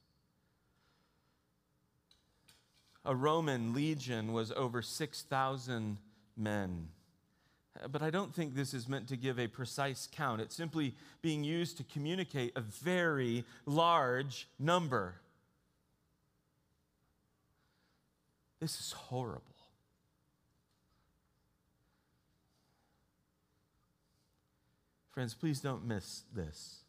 A 3.05 3.15
Roman 3.15 3.73
legion 3.73 4.33
was 4.33 4.51
over 4.53 4.83
6,000 4.83 5.99
men. 6.37 6.89
But 7.91 8.03
I 8.03 8.11
don't 8.11 8.35
think 8.35 8.55
this 8.55 8.73
is 8.75 8.89
meant 8.89 9.09
to 9.09 9.17
give 9.17 9.39
a 9.39 9.47
precise 9.47 10.09
count. 10.11 10.41
It's 10.41 10.55
simply 10.55 10.95
being 11.23 11.45
used 11.45 11.77
to 11.79 11.85
communicate 11.85 12.53
a 12.57 12.61
very 12.61 13.45
large 13.67 14.49
number. 14.59 15.17
This 18.61 18.81
is 18.81 18.93
horrible. 18.93 19.43
Friends, 25.13 25.35
please 25.35 25.61
don't 25.61 25.87
miss 25.87 26.23
this. 26.35 26.81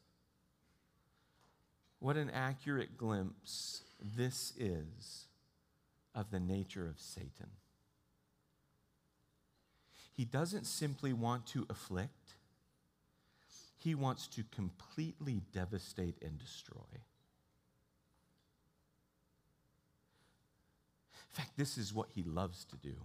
What 2.00 2.18
an 2.18 2.30
accurate 2.30 2.98
glimpse 2.98 3.84
this 4.00 4.54
is 4.58 5.26
of 6.14 6.30
the 6.32 6.40
nature 6.40 6.88
of 6.88 7.00
Satan. 7.00 7.50
He 10.18 10.26
doesn't 10.26 10.66
simply 10.66 11.14
want 11.14 11.46
to 11.48 11.68
afflict, 11.70 12.34
he 13.78 13.94
wants 13.94 14.26
to 14.30 14.44
completely 14.52 15.44
devastate 15.54 16.18
and 16.24 16.40
destroy. 16.40 16.82
In 21.14 21.44
fact, 21.44 21.52
this 21.56 21.78
is 21.78 21.94
what 21.94 22.10
he 22.16 22.24
loves 22.24 22.66
to 22.66 22.78
do. 22.78 22.96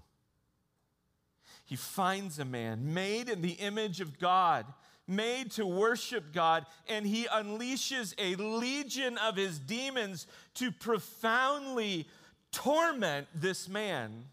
He 1.66 1.76
finds 1.76 2.38
a 2.38 2.46
man 2.46 2.94
made 2.94 3.28
in 3.28 3.42
the 3.42 3.52
image 3.52 4.00
of 4.00 4.18
God, 4.18 4.64
made 5.06 5.50
to 5.52 5.66
worship 5.66 6.32
God, 6.32 6.64
and 6.88 7.06
he 7.06 7.24
unleashes 7.24 8.14
a 8.16 8.36
legion 8.36 9.18
of 9.18 9.36
his 9.36 9.58
demons 9.58 10.26
to 10.54 10.72
profoundly 10.72 12.08
torment 12.52 13.26
this 13.34 13.68
man. 13.68 14.24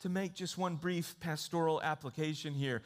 To 0.00 0.08
make 0.08 0.34
just 0.34 0.56
one 0.56 0.76
brief 0.76 1.14
pastoral 1.20 1.82
application 1.82 2.54
here, 2.54 2.82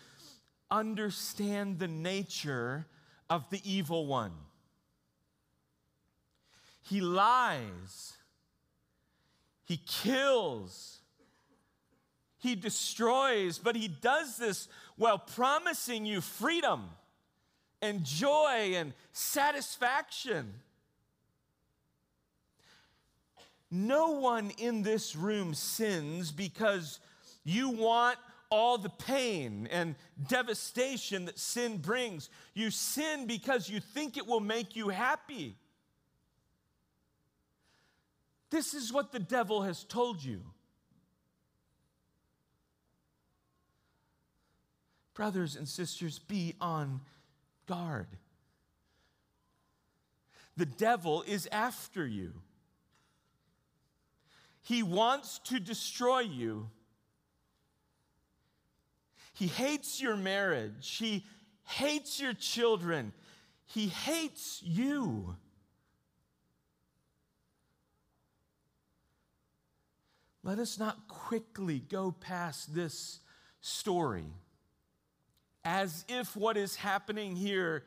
understand 0.71 1.79
the 1.79 1.87
nature 1.87 2.87
of 3.31 3.49
the 3.51 3.61
evil 3.65 4.07
one. 4.07 4.33
He 6.83 7.01
lies, 7.01 8.15
he 9.65 9.81
kills, 9.87 10.99
he 12.39 12.55
destroys, 12.55 13.59
but 13.59 13.77
he 13.77 13.89
does 13.89 14.37
this 14.37 14.69
while 14.97 15.19
promising 15.19 16.05
you 16.05 16.21
freedom 16.21 16.91
and 17.81 18.05
joy 18.05 18.73
and 18.75 18.93
satisfaction. 19.13 20.53
No 23.71 24.11
one 24.11 24.53
in 24.59 24.83
this 24.83 25.17
room 25.17 25.55
sins 25.55 26.31
because 26.31 27.01
you 27.45 27.69
want 27.71 28.19
all 28.51 28.79
the 28.79 28.91
pain 28.91 29.69
and 29.71 29.95
devastation 30.29 31.27
that 31.27 31.39
sin 31.39 31.79
brings. 31.79 32.31
You 32.55 32.71
sin 32.71 33.27
because 33.27 33.69
you 33.69 33.81
think 33.81 34.17
it 34.17 34.27
will 34.27 34.41
make 34.41 34.77
you 34.77 34.89
happy. 34.89 35.57
This 38.51 38.75
is 38.75 38.93
what 38.93 39.13
the 39.13 39.19
devil 39.19 39.63
has 39.63 39.83
told 39.85 40.23
you. 40.23 40.43
Brothers 45.15 45.57
and 45.57 45.69
sisters, 45.69 46.19
be 46.19 46.55
on 46.61 47.01
guard. 47.67 48.07
The 50.57 50.67
devil 50.67 51.25
is 51.27 51.49
after 51.51 52.07
you. 52.07 52.35
He 54.63 54.83
wants 54.83 55.41
to 55.45 55.59
destroy 55.61 56.21
you. 56.21 56.71
He 59.35 59.49
hates 59.49 60.01
your 60.01 60.17
marriage. 60.17 60.97
He 60.97 61.25
hates 61.65 62.21
your 62.21 62.35
children. 62.35 63.13
He 63.67 63.89
hates 63.89 64.63
you. 64.65 65.37
Let 70.45 70.59
us 70.59 70.79
not 70.79 71.09
quickly 71.09 71.81
go 71.81 72.13
past 72.13 72.75
this 72.75 73.21
story 73.61 74.27
as 75.65 76.05
if 76.09 76.37
what 76.37 76.57
is 76.57 76.77
happening 76.77 77.35
here 77.35 77.85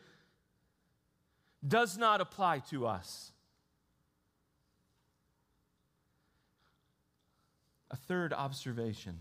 does 1.65 1.97
not 1.97 2.19
apply 2.19 2.59
to 2.71 2.87
us. 2.87 3.31
A 7.91 7.95
third 7.95 8.33
observation 8.33 9.19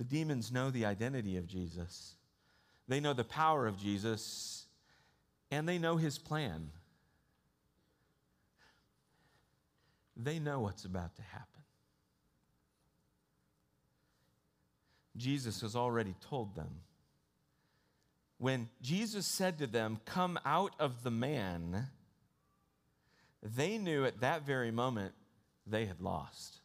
the 0.00 0.04
demons 0.04 0.50
know 0.50 0.70
the 0.70 0.86
identity 0.86 1.36
of 1.36 1.46
Jesus, 1.46 2.14
they 2.88 3.00
know 3.00 3.12
the 3.12 3.22
power 3.22 3.66
of 3.66 3.78
Jesus, 3.78 4.64
and 5.50 5.68
they 5.68 5.76
know 5.76 5.98
his 5.98 6.16
plan. 6.16 6.70
They 10.16 10.38
know 10.38 10.60
what's 10.60 10.86
about 10.86 11.16
to 11.16 11.22
happen. 11.22 11.60
Jesus 15.18 15.60
has 15.60 15.76
already 15.76 16.14
told 16.30 16.56
them. 16.56 16.80
When 18.38 18.70
Jesus 18.80 19.26
said 19.26 19.58
to 19.58 19.66
them, 19.66 20.00
Come 20.06 20.38
out 20.46 20.72
of 20.78 21.02
the 21.02 21.10
man, 21.10 21.88
they 23.42 23.76
knew 23.76 24.06
at 24.06 24.22
that 24.22 24.46
very 24.46 24.70
moment 24.70 25.12
they 25.66 25.84
had 25.84 26.00
lost. 26.00 26.59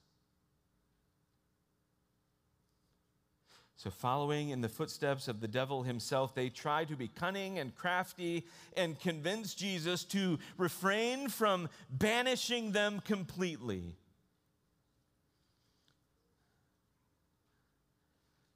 So, 3.78 3.90
following 3.90 4.50
in 4.50 4.62
the 4.62 4.70
footsteps 4.70 5.28
of 5.28 5.42
the 5.42 5.50
devil 5.50 5.84
himself, 5.84 6.34
they 6.34 6.50
try 6.50 6.86
to 6.86 6.96
be 6.96 7.10
cunning 7.10 7.60
and 7.60 7.76
crafty 7.76 8.46
and 8.78 8.98
convince 9.00 9.54
Jesus 9.54 10.06
to 10.06 10.40
refrain 10.58 11.28
from 11.28 11.68
banishing 11.90 12.72
them 12.72 13.02
completely. 13.02 13.96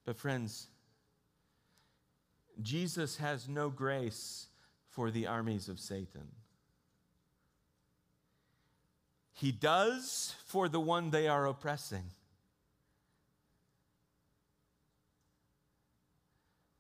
But, 0.06 0.18
friends, 0.18 0.68
Jesus 2.62 3.18
has 3.18 3.50
no 3.50 3.70
grace 3.70 4.48
for 4.88 5.12
the 5.12 5.28
armies 5.28 5.68
of 5.68 5.80
Satan. 5.80 6.28
He 9.34 9.52
does 9.52 10.34
for 10.46 10.68
the 10.68 10.80
one 10.80 11.12
they 11.12 11.28
are 11.28 11.46
oppressing. 11.46 12.04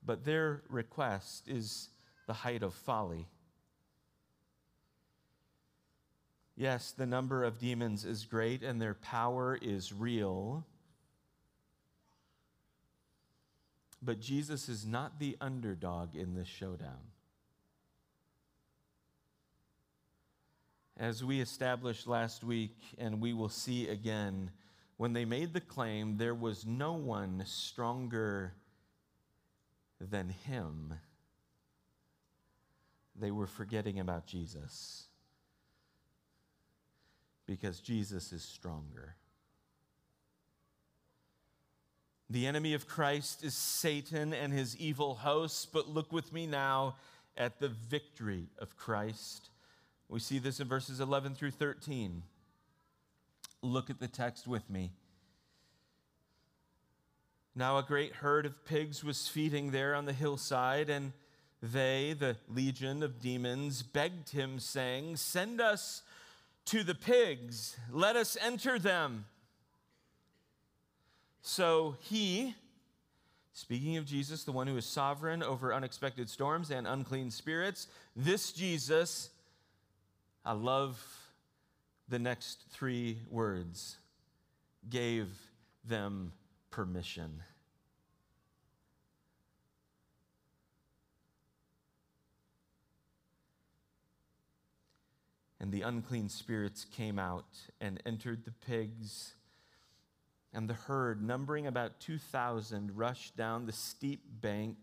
But 0.10 0.26
their 0.26 0.63
request 0.69 1.48
is 1.48 1.89
the 2.26 2.34
height 2.34 2.63
of 2.63 2.74
folly. 2.74 3.28
Yes, 6.56 6.93
the 6.93 7.06
number 7.06 7.43
of 7.43 7.60
demons 7.60 8.06
is 8.06 8.26
great 8.26 8.63
and 8.63 8.82
their 8.82 8.95
power 8.95 9.60
is 9.62 9.93
real. 9.93 10.65
But 14.02 14.19
Jesus 14.19 14.67
is 14.67 14.84
not 14.84 15.19
the 15.19 15.38
underdog 15.39 16.15
in 16.15 16.34
this 16.34 16.48
showdown. 16.48 17.12
As 20.98 21.24
we 21.24 21.39
established 21.39 22.08
last 22.08 22.43
week, 22.43 22.76
and 22.98 23.22
we 23.22 23.34
will 23.34 23.48
see 23.48 23.88
again, 23.88 24.50
when 24.98 25.13
they 25.13 25.26
made 25.26 25.54
the 25.54 25.62
claim, 25.62 26.17
there 26.17 26.34
was 26.34 26.65
no 26.65 26.93
one 26.93 27.43
stronger 27.45 28.56
than 29.99 30.29
him. 30.29 30.93
They 33.15 33.31
were 33.31 33.47
forgetting 33.47 33.99
about 33.99 34.25
Jesus 34.25 35.05
because 37.45 37.79
Jesus 37.79 38.31
is 38.31 38.43
stronger. 38.43 39.15
The 42.29 42.45
enemy 42.45 42.75
of 42.75 42.88
Christ 42.88 43.43
is 43.43 43.55
Satan 43.55 44.33
and 44.33 44.53
his 44.53 44.77
evil 44.77 45.15
hosts, 45.15 45.65
but 45.65 45.89
look 45.89 46.13
with 46.13 46.31
me 46.31 46.45
now 46.45 46.95
at 47.35 47.59
the 47.59 47.69
victory 47.69 48.49
of 48.59 48.77
Christ. 48.77 49.49
We 50.07 50.19
see 50.19 50.38
this 50.38 50.59
in 50.59 50.67
verses 50.67 50.99
11 50.99 51.33
through 51.35 51.51
13. 51.51 52.21
Look 53.63 53.89
at 53.89 53.99
the 53.99 54.07
text 54.07 54.47
with 54.47 54.69
me. 54.69 54.91
Now, 57.60 57.78
a 57.78 57.84
great 57.84 58.13
herd 58.13 58.45
of 58.45 58.63
pigs 58.63 59.04
was 59.04 59.28
feeding 59.28 59.72
there 59.72 59.93
on 59.93 60.06
the 60.06 60.13
hillside, 60.13 60.89
and 60.89 61.12
they, 61.62 62.15
the 62.17 62.38
legion 62.48 63.04
of 63.04 63.19
demons, 63.19 63.84
begged 63.84 64.30
him, 64.30 64.60
saying, 64.60 65.17
Send 65.17 65.60
us 65.60 66.02
to 66.67 66.84
the 66.84 66.95
pigs, 66.95 67.76
let 67.91 68.15
us 68.15 68.38
enter 68.41 68.80
them. 68.80 69.26
So 71.41 71.98
he, 72.00 72.56
speaking 73.52 73.98
of 73.98 74.06
Jesus, 74.06 74.45
the 74.45 74.54
one 74.54 74.67
who 74.67 74.78
is 74.78 74.86
sovereign 74.86 75.43
over 75.43 75.74
unexpected 75.74 76.30
storms 76.30 76.72
and 76.72 76.88
unclean 76.88 77.30
spirits, 77.30 77.88
this 78.15 78.54
Jesus, 78.54 79.32
I 80.45 80.54
love 80.54 81.06
the 82.08 82.19
next 82.19 82.63
three 82.72 83.17
words, 83.30 83.98
gave 84.89 85.28
them 85.84 86.32
permission. 86.72 87.41
And 95.60 95.72
the 95.72 95.82
unclean 95.82 96.30
spirits 96.30 96.86
came 96.86 97.19
out 97.19 97.58
and 97.82 98.02
entered 98.06 98.45
the 98.45 98.52
pigs 98.52 99.34
and 100.54 100.67
the 100.67 100.74
herd, 100.74 101.22
numbering 101.22 101.67
about 101.67 102.00
2,000, 102.00 102.98
rushed 102.98 103.36
down 103.36 103.65
the 103.65 103.72
steep 103.72 104.24
bank 104.41 104.78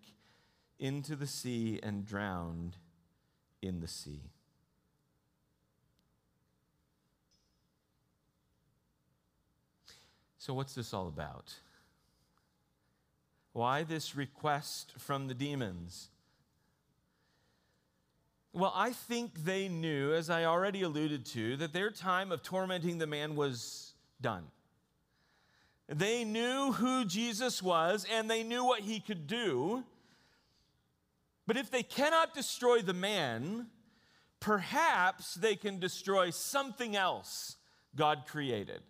into 0.78 1.16
the 1.16 1.26
sea 1.26 1.80
and 1.82 2.04
drowned 2.04 2.76
in 3.62 3.80
the 3.80 3.88
sea. 3.88 4.30
So, 10.38 10.54
what's 10.54 10.74
this 10.74 10.94
all 10.94 11.08
about? 11.08 11.54
Why 13.52 13.82
this 13.82 14.14
request 14.14 14.92
from 14.96 15.26
the 15.26 15.34
demons? 15.34 16.10
Well, 18.56 18.72
I 18.74 18.92
think 18.92 19.44
they 19.44 19.68
knew, 19.68 20.14
as 20.14 20.30
I 20.30 20.46
already 20.46 20.80
alluded 20.80 21.26
to, 21.26 21.58
that 21.58 21.74
their 21.74 21.90
time 21.90 22.32
of 22.32 22.42
tormenting 22.42 22.96
the 22.96 23.06
man 23.06 23.36
was 23.36 23.92
done. 24.22 24.44
They 25.88 26.24
knew 26.24 26.72
who 26.72 27.04
Jesus 27.04 27.62
was 27.62 28.06
and 28.10 28.30
they 28.30 28.42
knew 28.42 28.64
what 28.64 28.80
he 28.80 28.98
could 28.98 29.26
do. 29.26 29.84
But 31.46 31.58
if 31.58 31.70
they 31.70 31.82
cannot 31.82 32.32
destroy 32.32 32.80
the 32.80 32.94
man, 32.94 33.66
perhaps 34.40 35.34
they 35.34 35.54
can 35.54 35.78
destroy 35.78 36.30
something 36.30 36.96
else 36.96 37.56
God 37.94 38.22
created. 38.26 38.80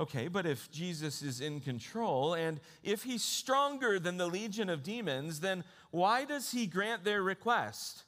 Okay, 0.00 0.28
but 0.28 0.46
if 0.46 0.70
Jesus 0.70 1.20
is 1.20 1.42
in 1.42 1.60
control 1.60 2.32
and 2.32 2.58
if 2.82 3.02
he's 3.02 3.22
stronger 3.22 3.98
than 3.98 4.16
the 4.16 4.26
legion 4.26 4.70
of 4.70 4.82
demons, 4.82 5.40
then 5.40 5.62
why 5.90 6.24
does 6.24 6.52
he 6.52 6.66
grant 6.66 7.04
their 7.04 7.22
request? 7.22 8.04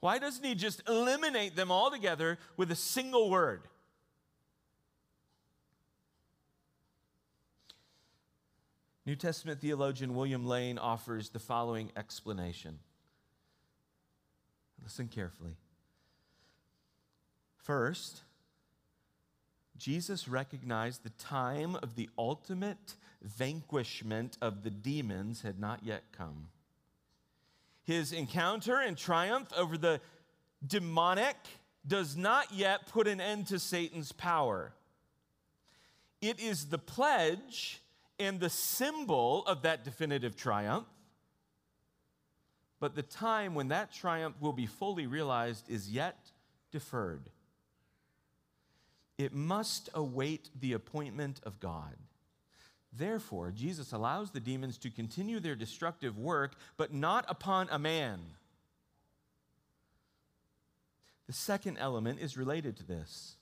Why 0.00 0.18
doesn't 0.18 0.42
he 0.42 0.54
just 0.54 0.82
eliminate 0.88 1.56
them 1.56 1.70
altogether 1.70 2.38
with 2.56 2.70
a 2.70 2.74
single 2.74 3.28
word? 3.28 3.68
New 9.04 9.16
Testament 9.16 9.60
theologian 9.60 10.14
William 10.14 10.46
Lane 10.46 10.78
offers 10.78 11.28
the 11.28 11.38
following 11.38 11.90
explanation. 11.98 12.78
Listen 14.82 15.06
carefully. 15.06 15.56
First, 17.58 18.22
Jesus 19.80 20.28
recognized 20.28 21.02
the 21.02 21.10
time 21.10 21.74
of 21.76 21.94
the 21.96 22.10
ultimate 22.18 22.96
vanquishment 23.22 24.36
of 24.42 24.62
the 24.62 24.68
demons 24.68 25.40
had 25.40 25.58
not 25.58 25.80
yet 25.82 26.02
come. 26.12 26.48
His 27.84 28.12
encounter 28.12 28.78
and 28.78 28.94
triumph 28.94 29.48
over 29.56 29.78
the 29.78 30.02
demonic 30.64 31.36
does 31.86 32.14
not 32.14 32.52
yet 32.52 32.88
put 32.88 33.08
an 33.08 33.22
end 33.22 33.46
to 33.46 33.58
Satan's 33.58 34.12
power. 34.12 34.74
It 36.20 36.38
is 36.40 36.66
the 36.66 36.78
pledge 36.78 37.80
and 38.18 38.38
the 38.38 38.50
symbol 38.50 39.46
of 39.46 39.62
that 39.62 39.82
definitive 39.82 40.36
triumph. 40.36 40.88
But 42.80 42.94
the 42.94 43.02
time 43.02 43.54
when 43.54 43.68
that 43.68 43.94
triumph 43.94 44.36
will 44.40 44.52
be 44.52 44.66
fully 44.66 45.06
realized 45.06 45.70
is 45.70 45.90
yet 45.90 46.18
deferred. 46.70 47.30
It 49.20 49.34
must 49.34 49.90
await 49.92 50.48
the 50.58 50.72
appointment 50.72 51.40
of 51.42 51.60
God. 51.60 51.94
Therefore, 52.90 53.52
Jesus 53.54 53.92
allows 53.92 54.30
the 54.30 54.40
demons 54.40 54.78
to 54.78 54.88
continue 54.88 55.40
their 55.40 55.54
destructive 55.54 56.16
work, 56.16 56.54
but 56.78 56.94
not 56.94 57.26
upon 57.28 57.68
a 57.70 57.78
man. 57.78 58.20
The 61.26 61.34
second 61.34 61.76
element 61.76 62.18
is 62.20 62.38
related 62.38 62.78
to 62.78 62.86
this. 62.86 63.36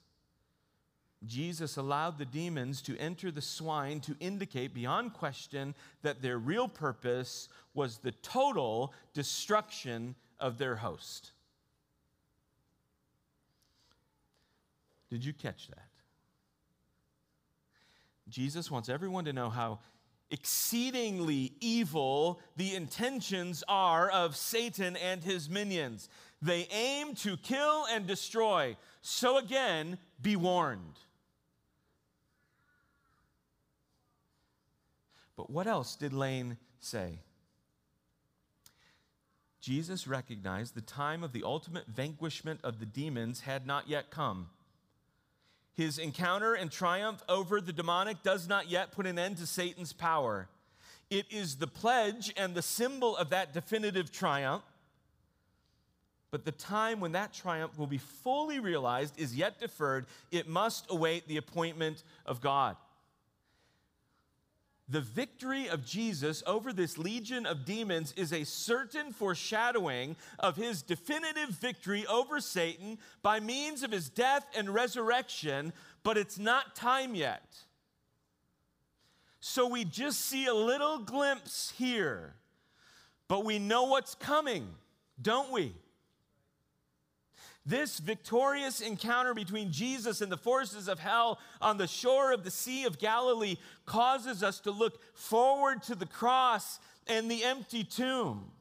Jesus 1.25 1.77
allowed 1.77 2.17
the 2.17 2.25
demons 2.25 2.81
to 2.81 2.97
enter 2.97 3.31
the 3.31 3.41
swine 3.41 4.01
to 4.01 4.17
indicate 4.19 4.73
beyond 4.73 5.13
question 5.13 5.73
that 6.01 6.21
their 6.21 6.39
real 6.39 6.67
purpose 6.67 7.47
was 7.73 7.99
the 7.99 8.11
total 8.11 8.93
destruction 9.13 10.15
of 10.41 10.57
their 10.57 10.75
host. 10.75 11.31
Did 15.09 15.25
you 15.25 15.33
catch 15.33 15.67
that? 15.67 15.87
Jesus 18.29 18.69
wants 18.69 18.89
everyone 18.89 19.25
to 19.25 19.33
know 19.33 19.49
how 19.49 19.79
exceedingly 20.31 21.53
evil 21.59 22.39
the 22.55 22.75
intentions 22.75 23.63
are 23.67 24.09
of 24.09 24.35
Satan 24.35 24.95
and 24.95 25.23
his 25.23 25.49
minions. 25.49 26.09
They 26.41 26.67
aim 26.71 27.15
to 27.15 27.37
kill 27.37 27.85
and 27.91 28.05
destroy. 28.05 28.77
So 29.01 29.37
again, 29.37 29.97
be 30.21 30.35
warned. 30.35 30.99
But 35.35 35.49
what 35.49 35.67
else 35.67 35.95
did 35.95 36.13
Lane 36.13 36.57
say? 36.79 37.19
Jesus 39.61 40.07
recognized 40.07 40.75
the 40.75 40.81
time 40.81 41.23
of 41.23 41.33
the 41.33 41.43
ultimate 41.43 41.87
vanquishment 41.87 42.59
of 42.63 42.79
the 42.79 42.85
demons 42.85 43.41
had 43.41 43.65
not 43.65 43.89
yet 43.89 44.09
come. 44.09 44.49
His 45.79 45.97
encounter 45.97 46.55
and 46.55 46.69
triumph 46.69 47.23
over 47.29 47.61
the 47.61 47.71
demonic 47.71 48.21
does 48.21 48.49
not 48.49 48.69
yet 48.69 48.91
put 48.91 49.07
an 49.07 49.17
end 49.17 49.37
to 49.37 49.47
Satan's 49.47 49.93
power. 49.93 50.49
It 51.09 51.25
is 51.31 51.55
the 51.55 51.67
pledge 51.67 52.33
and 52.35 52.53
the 52.53 52.61
symbol 52.61 53.15
of 53.15 53.29
that 53.29 53.53
definitive 53.53 54.11
triumph. 54.11 54.65
But 56.31 56.43
the 56.43 56.51
time 56.51 56.99
when 56.99 57.13
that 57.13 57.31
triumph 57.31 57.79
will 57.79 57.87
be 57.87 57.97
fully 57.97 58.59
realized 58.59 59.17
is 59.17 59.33
yet 59.33 59.61
deferred. 59.61 60.07
It 60.31 60.49
must 60.49 60.85
await 60.89 61.29
the 61.29 61.37
appointment 61.37 62.03
of 62.25 62.41
God 62.41 62.75
the 64.89 65.01
victory 65.01 65.67
of 65.69 65.85
Jesus 65.85 66.41
over 66.47 66.73
this 66.73 66.97
legion 66.97 67.45
of 67.45 67.63
demons 67.63 68.11
is 68.17 68.33
a 68.33 68.43
certain 68.43 69.13
foreshadowing 69.13 70.15
of 70.39 70.55
his 70.55 70.81
definitive 70.81 71.49
victory 71.49 72.07
over 72.07 72.39
Satan 72.39 72.97
by 73.21 73.39
means 73.39 73.83
of 73.83 73.91
his 73.91 74.09
death 74.09 74.47
and 74.57 74.73
resurrection, 74.73 75.73
but 76.01 76.17
it's 76.17 76.39
not 76.39 76.75
time 76.75 77.13
yet. 77.13 77.43
So 79.39 79.67
we 79.67 79.85
just 79.85 80.21
see 80.21 80.47
a 80.47 80.53
little 80.53 80.99
glimpse 80.99 81.71
here, 81.77 82.33
but 83.27 83.45
we 83.45 83.59
know 83.59 83.83
what's 83.83 84.15
coming, 84.15 84.67
don't 85.21 85.51
we? 85.51 85.75
This 87.65 87.99
victorious 87.99 88.81
encounter 88.81 89.33
between 89.33 89.71
Jesus 89.71 90.21
and 90.21 90.31
the 90.31 90.37
forces 90.37 90.87
of 90.87 90.99
hell 90.99 91.39
on 91.61 91.77
the 91.77 91.87
shore 91.87 92.31
of 92.31 92.43
the 92.43 92.51
Sea 92.51 92.85
of 92.85 92.99
Galilee 92.99 93.57
causes 93.85 94.41
us 94.41 94.59
to 94.61 94.71
look 94.71 94.99
forward 95.13 95.83
to 95.83 95.95
the 95.95 96.05
cross 96.05 96.79
and 97.07 97.29
the 97.29 97.43
empty 97.43 97.83
tomb. 97.83 98.51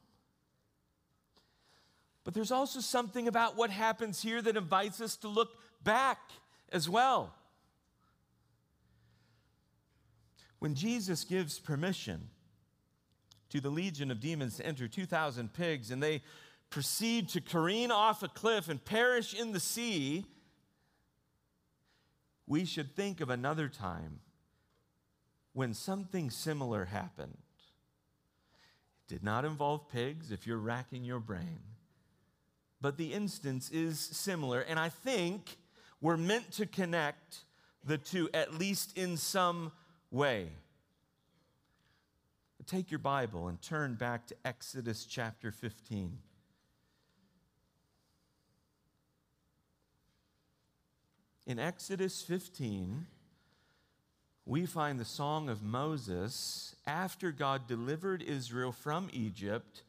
But 2.24 2.34
there's 2.34 2.52
also 2.52 2.80
something 2.80 3.28
about 3.28 3.56
what 3.56 3.70
happens 3.70 4.20
here 4.20 4.42
that 4.42 4.56
invites 4.56 5.00
us 5.00 5.16
to 5.18 5.28
look 5.28 5.56
back 5.82 6.18
as 6.70 6.86
well. 6.86 7.34
When 10.58 10.74
Jesus 10.74 11.24
gives 11.24 11.58
permission 11.58 12.28
to 13.50 13.60
the 13.60 13.70
legion 13.70 14.10
of 14.10 14.20
demons 14.20 14.56
to 14.56 14.66
enter 14.66 14.88
2,000 14.88 15.52
pigs 15.52 15.90
and 15.90 16.02
they 16.02 16.20
proceed 16.70 17.28
to 17.30 17.40
careen 17.40 17.90
off 17.90 18.22
a 18.22 18.28
cliff 18.28 18.68
and 18.68 18.84
perish 18.84 19.34
in 19.34 19.52
the 19.52 19.60
sea, 19.60 20.26
we 22.46 22.64
should 22.64 22.94
think 22.94 23.20
of 23.20 23.30
another 23.30 23.68
time 23.68 24.20
when 25.52 25.74
something 25.74 26.30
similar 26.30 26.86
happened. 26.86 27.36
It 29.06 29.14
did 29.14 29.24
not 29.24 29.44
involve 29.44 29.88
pigs, 29.88 30.30
if 30.30 30.46
you're 30.46 30.58
racking 30.58 31.04
your 31.04 31.20
brain, 31.20 31.60
but 32.80 32.96
the 32.96 33.12
instance 33.12 33.70
is 33.70 33.98
similar. 33.98 34.60
And 34.60 34.78
I 34.78 34.88
think 34.88 35.56
we're 36.00 36.16
meant 36.16 36.52
to 36.52 36.66
connect 36.66 37.44
the 37.84 37.98
two, 37.98 38.28
at 38.32 38.54
least 38.54 38.96
in 38.96 39.16
some 39.16 39.72
way. 40.10 40.50
Take 42.66 42.90
your 42.90 42.98
Bible 42.98 43.48
and 43.48 43.60
turn 43.62 43.94
back 43.94 44.26
to 44.26 44.36
Exodus 44.44 45.06
chapter 45.06 45.50
15. 45.50 46.18
In 51.48 51.58
Exodus 51.58 52.20
15, 52.20 53.06
we 54.44 54.66
find 54.66 55.00
the 55.00 55.04
song 55.06 55.48
of 55.48 55.62
Moses 55.62 56.76
after 56.86 57.32
God 57.32 57.66
delivered 57.66 58.22
Israel 58.22 58.70
from 58.70 59.08
Egypt, 59.14 59.82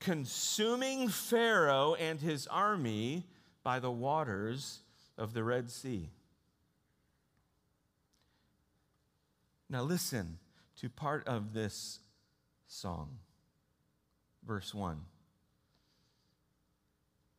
consuming 0.00 1.08
Pharaoh 1.08 1.94
and 1.94 2.20
his 2.20 2.46
army 2.48 3.24
by 3.62 3.78
the 3.78 3.90
waters 3.90 4.80
of 5.16 5.32
the 5.32 5.42
Red 5.42 5.70
Sea. 5.70 6.10
Now, 9.70 9.82
listen 9.82 10.36
to 10.82 10.90
part 10.90 11.26
of 11.26 11.54
this 11.54 12.00
song. 12.68 13.16
Verse 14.46 14.74
1. 14.74 15.00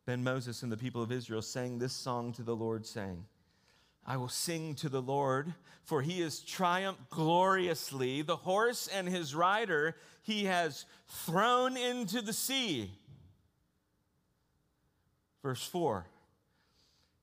Then 0.08 0.24
Moses 0.24 0.62
and 0.62 0.72
the 0.72 0.76
people 0.78 1.02
of 1.02 1.12
Israel 1.12 1.42
sang 1.42 1.78
this 1.78 1.92
song 1.92 2.32
to 2.32 2.42
the 2.42 2.56
Lord, 2.56 2.86
saying, 2.86 3.26
I 4.06 4.16
will 4.16 4.30
sing 4.30 4.74
to 4.76 4.88
the 4.88 5.02
Lord, 5.02 5.52
for 5.84 6.00
he 6.00 6.22
has 6.22 6.40
triumphed 6.40 7.10
gloriously. 7.10 8.22
The 8.22 8.36
horse 8.36 8.88
and 8.88 9.06
his 9.06 9.34
rider 9.34 9.96
he 10.22 10.46
has 10.46 10.86
thrown 11.08 11.76
into 11.76 12.22
the 12.22 12.32
sea. 12.32 12.90
Verse 15.42 15.62
4 15.66 16.06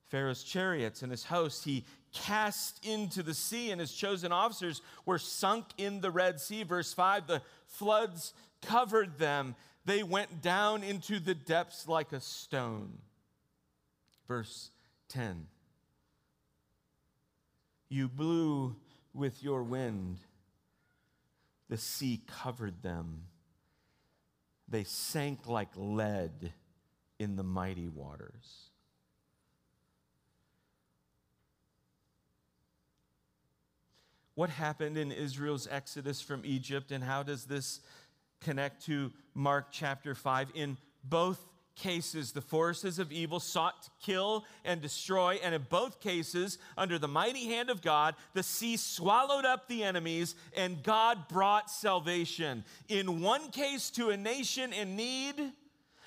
Pharaoh's 0.10 0.43
chariots 0.43 1.02
and 1.02 1.10
his 1.10 1.24
host 1.24 1.65
he 1.65 1.86
cast 2.13 2.86
into 2.86 3.24
the 3.24 3.34
sea, 3.34 3.71
and 3.71 3.82
his 3.82 3.93
chosen 3.93 4.32
officers 4.32 4.84
were 5.08 5.17
sunk 5.17 5.65
in 5.80 6.02
the 6.02 6.12
Red 6.12 6.39
Sea. 6.39 6.62
Verse 6.62 6.93
5 6.93 7.26
The 7.26 7.41
floods 7.65 8.36
covered 8.62 9.17
them 9.17 9.56
they 9.86 10.02
went 10.04 10.41
down 10.41 10.84
into 10.84 11.19
the 11.19 11.36
depths 11.36 11.88
like 11.88 12.12
a 12.12 12.19
stone. 12.19 12.98
Verse 14.28 14.71
10 15.10 15.48
You 17.89 18.08
blew 18.08 18.76
with 19.13 19.43
your 19.43 19.63
wind, 19.63 20.17
the 21.69 21.78
sea 21.78 22.21
covered 22.28 22.82
them. 22.82 23.24
They 24.67 24.84
sank 24.84 25.48
like 25.48 25.69
lead 25.76 26.54
in 27.19 27.36
the 27.36 27.43
mighty 27.43 27.88
waters. 27.88 28.71
What 34.34 34.50
happened 34.50 34.98
in 34.98 35.12
Israel's 35.13 35.67
exodus 35.71 36.19
from 36.19 36.41
Egypt, 36.43 36.91
and 36.91 37.04
how 37.04 37.24
does 37.24 37.45
this 37.45 37.80
connect 38.45 38.86
to 38.86 39.12
Mark 39.34 39.71
chapter 39.71 40.13
5. 40.13 40.51
In 40.53 40.77
both 41.03 41.43
cases, 41.75 42.31
the 42.31 42.41
forces 42.41 42.99
of 42.99 43.12
evil 43.12 43.39
sought 43.39 43.84
to 43.84 43.89
kill 43.99 44.45
and 44.63 44.81
destroy, 44.81 45.39
and 45.43 45.55
in 45.55 45.65
both 45.69 45.99
cases, 45.99 46.60
under 46.77 46.99
the 46.99 47.08
mighty 47.08 47.47
hand 47.47 47.71
of 47.71 47.81
God, 47.81 48.15
the 48.34 48.43
sea 48.43 48.77
swallowed 48.77 49.45
up 49.45 49.67
the 49.67 49.84
enemies 49.84 50.36
and 50.55 50.84
God 50.84 51.27
brought 51.27 51.71
salvation. 51.71 52.63
In 52.88 53.19
one 53.21 53.49
case, 53.49 53.89
to 53.91 54.12
a 54.12 54.17
nation 54.17 54.71
in 54.71 54.95
need 54.95 55.36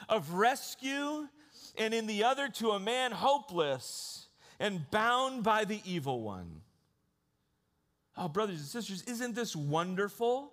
of 0.09 0.33
rescue, 0.33 1.29
and 1.77 1.93
in 1.93 2.07
the 2.07 2.23
other, 2.23 2.49
to 2.49 2.71
a 2.71 2.81
man 2.81 3.11
hopeless 3.11 4.29
and 4.61 4.89
bound 4.93 5.43
by 5.43 5.65
the 5.65 5.81
evil 5.85 6.23
one. 6.23 6.63
Oh, 8.17 8.29
brothers 8.29 8.59
and 8.59 8.67
sisters, 8.67 9.03
isn't 9.03 9.35
this 9.35 9.55
wonderful? 9.55 10.53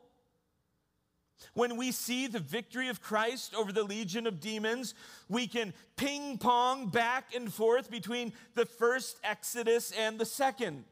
When 1.54 1.78
we 1.78 1.92
see 1.92 2.28
the 2.28 2.40
victory 2.40 2.90
of 2.90 3.02
Christ 3.02 3.54
over 3.56 3.72
the 3.72 3.84
legion 3.84 4.28
of 4.28 4.40
demons, 4.40 4.94
we 5.30 5.48
can 5.48 5.74
ping 5.96 6.38
pong 6.38 6.88
back 6.88 7.36
and 7.36 7.54
forth 7.54 7.90
between 7.90 8.34
the 8.56 8.66
first 8.66 9.20
Exodus 9.24 9.92
and 9.92 10.20
the 10.20 10.26
second. 10.26 10.86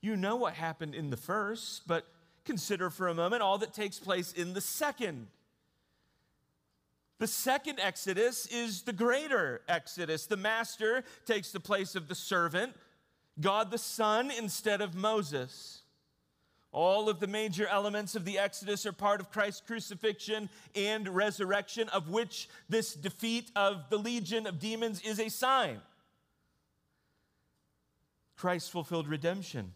You 0.00 0.16
know 0.16 0.36
what 0.36 0.54
happened 0.54 0.94
in 0.94 1.10
the 1.10 1.16
first, 1.16 1.82
but 1.86 2.06
consider 2.44 2.90
for 2.90 3.08
a 3.08 3.14
moment 3.14 3.42
all 3.42 3.58
that 3.58 3.74
takes 3.74 3.98
place 3.98 4.32
in 4.32 4.54
the 4.54 4.60
second. 4.60 5.26
The 7.18 7.26
second 7.26 7.80
Exodus 7.80 8.46
is 8.46 8.82
the 8.82 8.92
greater 8.92 9.62
Exodus. 9.68 10.26
The 10.26 10.36
master 10.36 11.02
takes 11.26 11.50
the 11.50 11.60
place 11.60 11.96
of 11.96 12.06
the 12.06 12.14
servant, 12.14 12.74
God 13.40 13.70
the 13.70 13.78
Son 13.78 14.30
instead 14.30 14.80
of 14.80 14.94
Moses. 14.94 15.82
All 16.70 17.08
of 17.08 17.18
the 17.18 17.26
major 17.26 17.66
elements 17.66 18.14
of 18.14 18.24
the 18.24 18.38
Exodus 18.38 18.84
are 18.84 18.92
part 18.92 19.20
of 19.20 19.30
Christ's 19.30 19.62
crucifixion 19.66 20.50
and 20.74 21.08
resurrection, 21.08 21.88
of 21.88 22.10
which 22.10 22.48
this 22.68 22.92
defeat 22.92 23.50
of 23.56 23.88
the 23.88 23.98
legion 23.98 24.46
of 24.46 24.58
demons 24.58 25.00
is 25.00 25.18
a 25.18 25.30
sign. 25.30 25.80
Christ 28.36 28.70
fulfilled 28.70 29.08
redemption, 29.08 29.72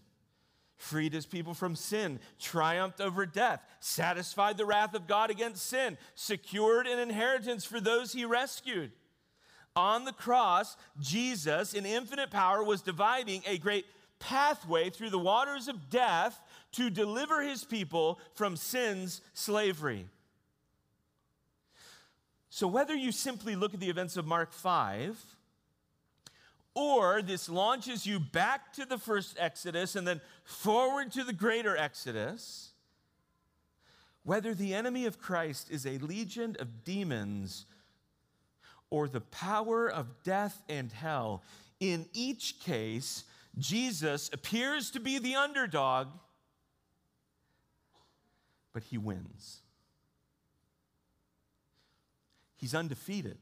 freed 0.76 1.14
his 1.14 1.26
people 1.26 1.54
from 1.54 1.74
sin, 1.74 2.20
triumphed 2.38 3.00
over 3.00 3.24
death, 3.24 3.62
satisfied 3.80 4.58
the 4.58 4.66
wrath 4.66 4.94
of 4.94 5.06
God 5.06 5.30
against 5.30 5.66
sin, 5.66 5.96
secured 6.14 6.86
an 6.86 6.98
inheritance 6.98 7.64
for 7.64 7.80
those 7.80 8.12
he 8.12 8.24
rescued. 8.24 8.92
On 9.74 10.04
the 10.04 10.12
cross, 10.12 10.76
Jesus, 11.00 11.72
in 11.72 11.86
infinite 11.86 12.30
power, 12.30 12.62
was 12.62 12.82
dividing 12.82 13.42
a 13.46 13.56
great 13.56 13.86
pathway 14.18 14.90
through 14.90 15.10
the 15.10 15.18
waters 15.18 15.66
of 15.66 15.90
death 15.90 16.40
to 16.72 16.90
deliver 16.90 17.42
his 17.42 17.64
people 17.64 18.18
from 18.34 18.56
sin's 18.56 19.20
slavery. 19.34 20.06
So, 22.50 22.66
whether 22.66 22.94
you 22.94 23.12
simply 23.12 23.56
look 23.56 23.72
at 23.72 23.80
the 23.80 23.88
events 23.88 24.16
of 24.16 24.26
Mark 24.26 24.52
5, 24.52 25.18
or 26.74 27.22
this 27.22 27.48
launches 27.48 28.06
you 28.06 28.18
back 28.18 28.72
to 28.74 28.84
the 28.84 28.98
first 28.98 29.36
Exodus 29.38 29.96
and 29.96 30.06
then 30.06 30.20
forward 30.44 31.12
to 31.12 31.24
the 31.24 31.32
greater 31.32 31.76
Exodus, 31.76 32.70
whether 34.24 34.54
the 34.54 34.74
enemy 34.74 35.06
of 35.06 35.18
Christ 35.18 35.70
is 35.70 35.86
a 35.86 35.98
legion 35.98 36.56
of 36.58 36.84
demons 36.84 37.66
or 38.90 39.08
the 39.08 39.20
power 39.20 39.90
of 39.90 40.22
death 40.22 40.62
and 40.68 40.92
hell, 40.92 41.42
in 41.80 42.06
each 42.12 42.60
case, 42.60 43.24
Jesus 43.58 44.30
appears 44.32 44.90
to 44.90 45.00
be 45.00 45.18
the 45.18 45.34
underdog, 45.34 46.08
but 48.72 48.82
he 48.84 48.98
wins. 48.98 49.62
He's 52.56 52.74
undefeated. 52.74 53.38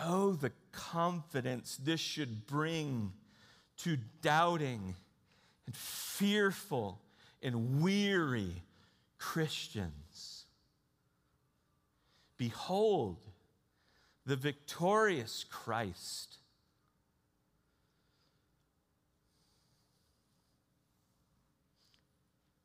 Oh, 0.00 0.32
the 0.32 0.52
confidence 0.72 1.78
this 1.82 2.00
should 2.00 2.46
bring 2.46 3.12
to 3.78 3.96
doubting 4.22 4.96
and 5.66 5.74
fearful 5.74 7.00
and 7.42 7.80
weary 7.80 8.62
Christians. 9.18 10.46
Behold, 12.36 13.18
the 14.26 14.36
victorious 14.36 15.44
Christ. 15.48 16.38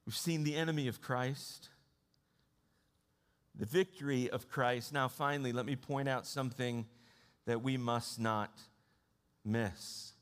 We've 0.10 0.18
seen 0.18 0.44
the 0.44 0.56
enemy 0.56 0.88
of 0.88 1.02
Christ, 1.02 1.70
the 3.54 3.68
victory 3.68 4.28
of 4.28 4.50
Christ. 4.50 4.92
Now, 4.92 5.08
finally, 5.08 5.52
let 5.52 5.68
me 5.68 5.76
point 5.76 6.10
out 6.10 6.26
something 6.26 6.88
that 7.46 7.62
we 7.62 7.78
must 7.78 8.20
not 8.20 8.50
miss 9.46 10.14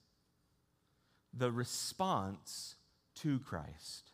the 1.33 1.49
response 1.49 2.75
to 3.21 3.39
Christ. 3.39 4.11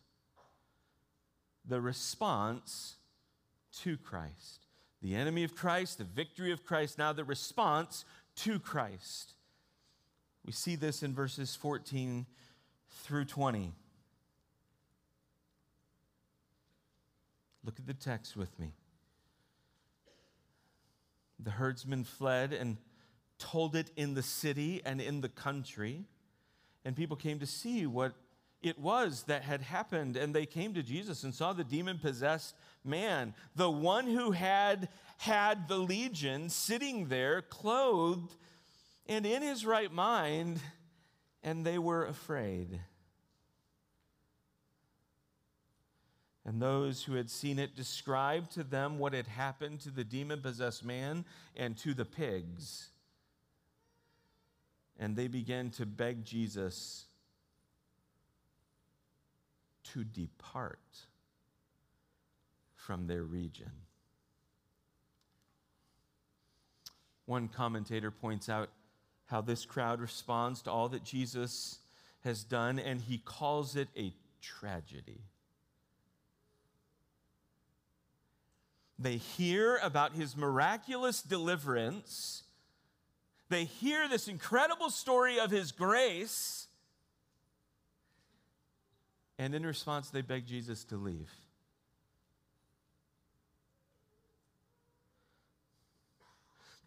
The 1.67 1.81
response 1.81 2.97
to 3.79 3.97
Christ. 3.97 4.67
The 5.01 5.15
enemy 5.15 5.43
of 5.43 5.55
Christ, 5.55 5.97
the 5.97 6.03
victory 6.03 6.51
of 6.51 6.63
Christ, 6.63 6.99
now 6.99 7.13
the 7.13 7.23
response 7.23 8.05
to 8.35 8.59
Christ. 8.59 9.33
We 10.45 10.53
see 10.53 10.75
this 10.75 11.01
in 11.01 11.15
verses 11.15 11.55
14 11.55 12.27
through 12.91 13.25
20. 13.25 13.73
Look 17.63 17.79
at 17.79 17.87
the 17.87 17.93
text 17.93 18.35
with 18.35 18.57
me. 18.59 18.73
The 21.39 21.51
herdsmen 21.51 22.03
fled 22.03 22.53
and 22.53 22.77
told 23.39 23.75
it 23.75 23.91
in 23.95 24.13
the 24.13 24.23
city 24.23 24.81
and 24.85 25.01
in 25.01 25.21
the 25.21 25.29
country. 25.29 26.05
And 26.85 26.95
people 26.95 27.17
came 27.17 27.39
to 27.39 27.45
see 27.45 27.85
what 27.85 28.13
it 28.61 28.79
was 28.79 29.23
that 29.23 29.43
had 29.43 29.61
happened. 29.61 30.15
And 30.15 30.33
they 30.33 30.45
came 30.45 30.73
to 30.73 30.83
Jesus 30.83 31.23
and 31.23 31.33
saw 31.33 31.53
the 31.53 31.63
demon 31.63 31.99
possessed 31.99 32.55
man, 32.83 33.33
the 33.55 33.69
one 33.69 34.07
who 34.07 34.31
had 34.31 34.89
had 35.17 35.67
the 35.67 35.77
legion 35.77 36.49
sitting 36.49 37.07
there, 37.07 37.41
clothed 37.41 38.33
and 39.05 39.25
in 39.25 39.41
his 39.41 39.65
right 39.65 39.91
mind, 39.91 40.59
and 41.43 41.65
they 41.65 41.77
were 41.77 42.05
afraid. 42.05 42.79
And 46.45 46.61
those 46.61 47.03
who 47.03 47.13
had 47.13 47.29
seen 47.29 47.57
it 47.57 47.75
described 47.75 48.51
to 48.53 48.63
them 48.63 48.99
what 48.99 49.13
had 49.13 49.27
happened 49.27 49.79
to 49.81 49.89
the 49.89 50.03
demon 50.03 50.41
possessed 50.41 50.83
man 50.83 51.23
and 51.55 51.77
to 51.77 51.93
the 51.93 52.05
pigs 52.05 52.89
and 54.99 55.15
they 55.15 55.27
began 55.27 55.69
to 55.71 55.85
beg 55.85 56.23
Jesus 56.23 57.05
to 59.83 60.03
depart 60.03 60.79
from 62.75 63.07
their 63.07 63.23
region. 63.23 63.71
One 67.25 67.47
commentator 67.47 68.11
points 68.11 68.49
out 68.49 68.69
how 69.25 69.41
this 69.41 69.65
crowd 69.65 70.01
responds 70.01 70.61
to 70.63 70.71
all 70.71 70.89
that 70.89 71.03
Jesus 71.03 71.79
has 72.23 72.43
done, 72.43 72.79
and 72.79 73.01
he 73.01 73.17
calls 73.17 73.75
it 73.75 73.87
a 73.97 74.13
tragedy. 74.41 75.21
They 78.99 79.17
hear 79.17 79.79
about 79.81 80.13
his 80.13 80.37
miraculous 80.37 81.21
deliverance 81.21 82.43
they 83.53 83.65
hear 83.65 84.07
this 84.07 84.27
incredible 84.27 84.89
story 84.89 85.39
of 85.39 85.51
his 85.51 85.71
grace, 85.71 86.65
and 89.37 89.53
in 89.53 89.63
response, 89.63 90.09
they 90.09 90.21
beg 90.21 90.47
Jesus 90.47 90.83
to 90.85 90.95
leave. 90.95 91.29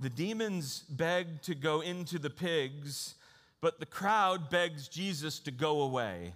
The 0.01 0.11
demons 0.11 0.81
beg 0.90 1.40
to 1.42 1.55
go 1.55 1.83
into 1.83 2.19
the 2.19 2.31
pigs, 2.31 3.14
but 3.61 3.79
the 3.79 3.87
crowd 3.87 4.51
begs 4.51 4.88
Jesus 4.88 5.38
to 5.38 5.53
go 5.53 5.83
away. 5.83 6.35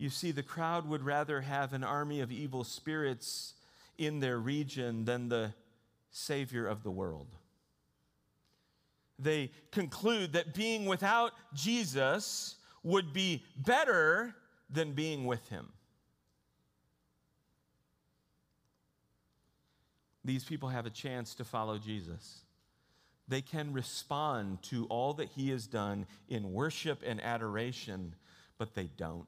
You 0.00 0.08
see, 0.08 0.30
the 0.30 0.42
crowd 0.42 0.88
would 0.88 1.02
rather 1.02 1.42
have 1.42 1.74
an 1.74 1.84
army 1.84 2.20
of 2.20 2.32
evil 2.32 2.64
spirits 2.64 3.52
in 3.98 4.18
their 4.18 4.38
region 4.38 5.04
than 5.04 5.28
the 5.28 5.52
Savior 6.10 6.66
of 6.66 6.82
the 6.82 6.90
world. 6.90 7.26
They 9.18 9.50
conclude 9.70 10.32
that 10.32 10.54
being 10.54 10.86
without 10.86 11.32
Jesus 11.52 12.56
would 12.82 13.12
be 13.12 13.44
better 13.58 14.34
than 14.70 14.94
being 14.94 15.26
with 15.26 15.46
him. 15.50 15.68
These 20.24 20.44
people 20.44 20.70
have 20.70 20.86
a 20.86 20.90
chance 20.90 21.34
to 21.34 21.44
follow 21.44 21.76
Jesus. 21.76 22.40
They 23.28 23.42
can 23.42 23.74
respond 23.74 24.62
to 24.62 24.86
all 24.86 25.12
that 25.12 25.28
he 25.28 25.50
has 25.50 25.66
done 25.66 26.06
in 26.26 26.54
worship 26.54 27.02
and 27.04 27.20
adoration, 27.20 28.14
but 28.56 28.74
they 28.74 28.88
don't. 28.96 29.26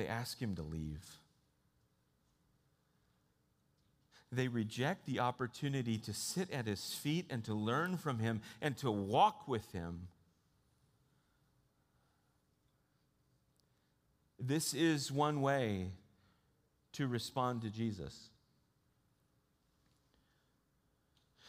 They 0.00 0.08
ask 0.08 0.40
him 0.40 0.56
to 0.56 0.62
leave 0.62 1.20
they 4.32 4.48
reject 4.48 5.06
the 5.06 5.18
opportunity 5.20 5.98
to 5.98 6.14
sit 6.14 6.50
at 6.50 6.66
his 6.66 6.94
feet 6.94 7.26
and 7.28 7.44
to 7.44 7.52
learn 7.52 7.96
from 7.96 8.20
him 8.20 8.40
and 8.62 8.76
to 8.78 8.90
walk 8.90 9.48
with 9.48 9.72
him. 9.72 10.08
This 14.38 14.72
is 14.72 15.10
one 15.10 15.42
way 15.42 15.88
to 16.92 17.06
respond 17.06 17.60
to 17.62 17.70
Jesus. 17.70 18.30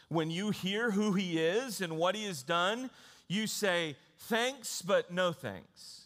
When 0.09 0.29
you 0.29 0.49
hear 0.49 0.91
who 0.91 1.13
he 1.13 1.39
is 1.39 1.79
and 1.79 1.97
what 1.97 2.15
he 2.15 2.25
has 2.25 2.43
done, 2.43 2.89
you 3.27 3.47
say, 3.47 3.95
Thanks, 4.17 4.81
but 4.81 5.13
no 5.13 5.31
thanks. 5.31 6.00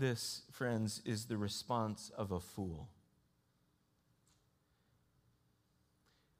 This, 0.00 0.44
friends, 0.50 1.02
is 1.04 1.26
the 1.26 1.36
response 1.36 2.10
of 2.16 2.32
a 2.32 2.40
fool. 2.40 2.88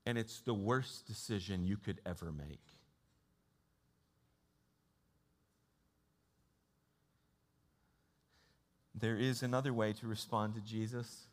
And 0.06 0.16
it's 0.16 0.40
the 0.40 0.54
worst 0.54 1.06
decision 1.06 1.62
you 1.62 1.76
could 1.76 2.00
ever 2.06 2.32
make. 2.32 2.62
There 8.94 9.18
is 9.18 9.42
another 9.42 9.74
way 9.74 9.92
to 9.92 10.06
respond 10.06 10.54
to 10.54 10.62
Jesus. 10.62 11.26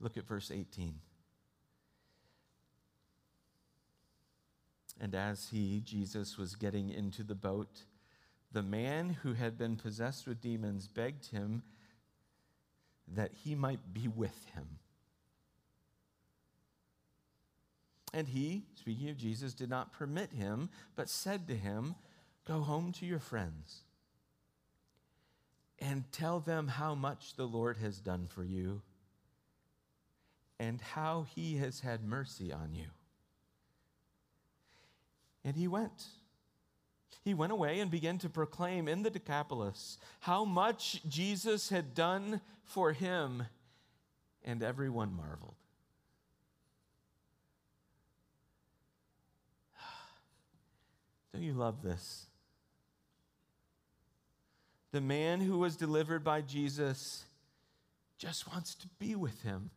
Look 0.00 0.16
at 0.16 0.26
verse 0.26 0.50
18. 0.50 0.94
And 4.98 5.14
as 5.14 5.48
he, 5.52 5.82
Jesus, 5.84 6.38
was 6.38 6.54
getting 6.54 6.88
into 6.88 7.22
the 7.22 7.34
boat, 7.34 7.82
the 8.52 8.62
man 8.62 9.10
who 9.22 9.34
had 9.34 9.58
been 9.58 9.76
possessed 9.76 10.26
with 10.26 10.40
demons 10.40 10.88
begged 10.88 11.26
him 11.26 11.62
that 13.14 13.32
he 13.44 13.54
might 13.54 13.92
be 13.92 14.08
with 14.08 14.46
him. 14.54 14.78
And 18.14 18.28
he, 18.28 18.64
speaking 18.74 19.10
of 19.10 19.16
Jesus, 19.16 19.52
did 19.52 19.68
not 19.68 19.92
permit 19.92 20.32
him, 20.32 20.70
but 20.96 21.08
said 21.08 21.46
to 21.48 21.54
him, 21.54 21.94
Go 22.46 22.60
home 22.60 22.92
to 22.92 23.06
your 23.06 23.18
friends 23.18 23.82
and 25.78 26.10
tell 26.10 26.40
them 26.40 26.68
how 26.68 26.94
much 26.94 27.34
the 27.34 27.46
Lord 27.46 27.76
has 27.76 27.98
done 27.98 28.26
for 28.26 28.42
you 28.42 28.82
and 30.58 30.80
how 30.80 31.26
he 31.34 31.58
has 31.58 31.80
had 31.80 32.02
mercy 32.02 32.52
on 32.52 32.74
you. 32.74 32.86
And 35.44 35.56
he 35.56 35.68
went. 35.68 36.06
He 37.24 37.34
went 37.34 37.52
away 37.52 37.80
and 37.80 37.90
began 37.90 38.18
to 38.18 38.28
proclaim 38.28 38.88
in 38.88 39.02
the 39.02 39.10
Decapolis 39.10 39.98
how 40.20 40.44
much 40.44 41.02
Jesus 41.08 41.68
had 41.68 41.94
done 41.94 42.40
for 42.64 42.92
him, 42.92 43.44
and 44.44 44.62
everyone 44.62 45.14
marveled. 45.14 45.56
Don't 51.32 51.42
you 51.42 51.52
love 51.52 51.82
this? 51.82 52.26
The 54.92 55.00
man 55.00 55.40
who 55.40 55.58
was 55.58 55.76
delivered 55.76 56.24
by 56.24 56.40
Jesus 56.40 57.24
just 58.16 58.50
wants 58.50 58.74
to 58.76 58.88
be 58.98 59.14
with 59.14 59.42
him. 59.42 59.70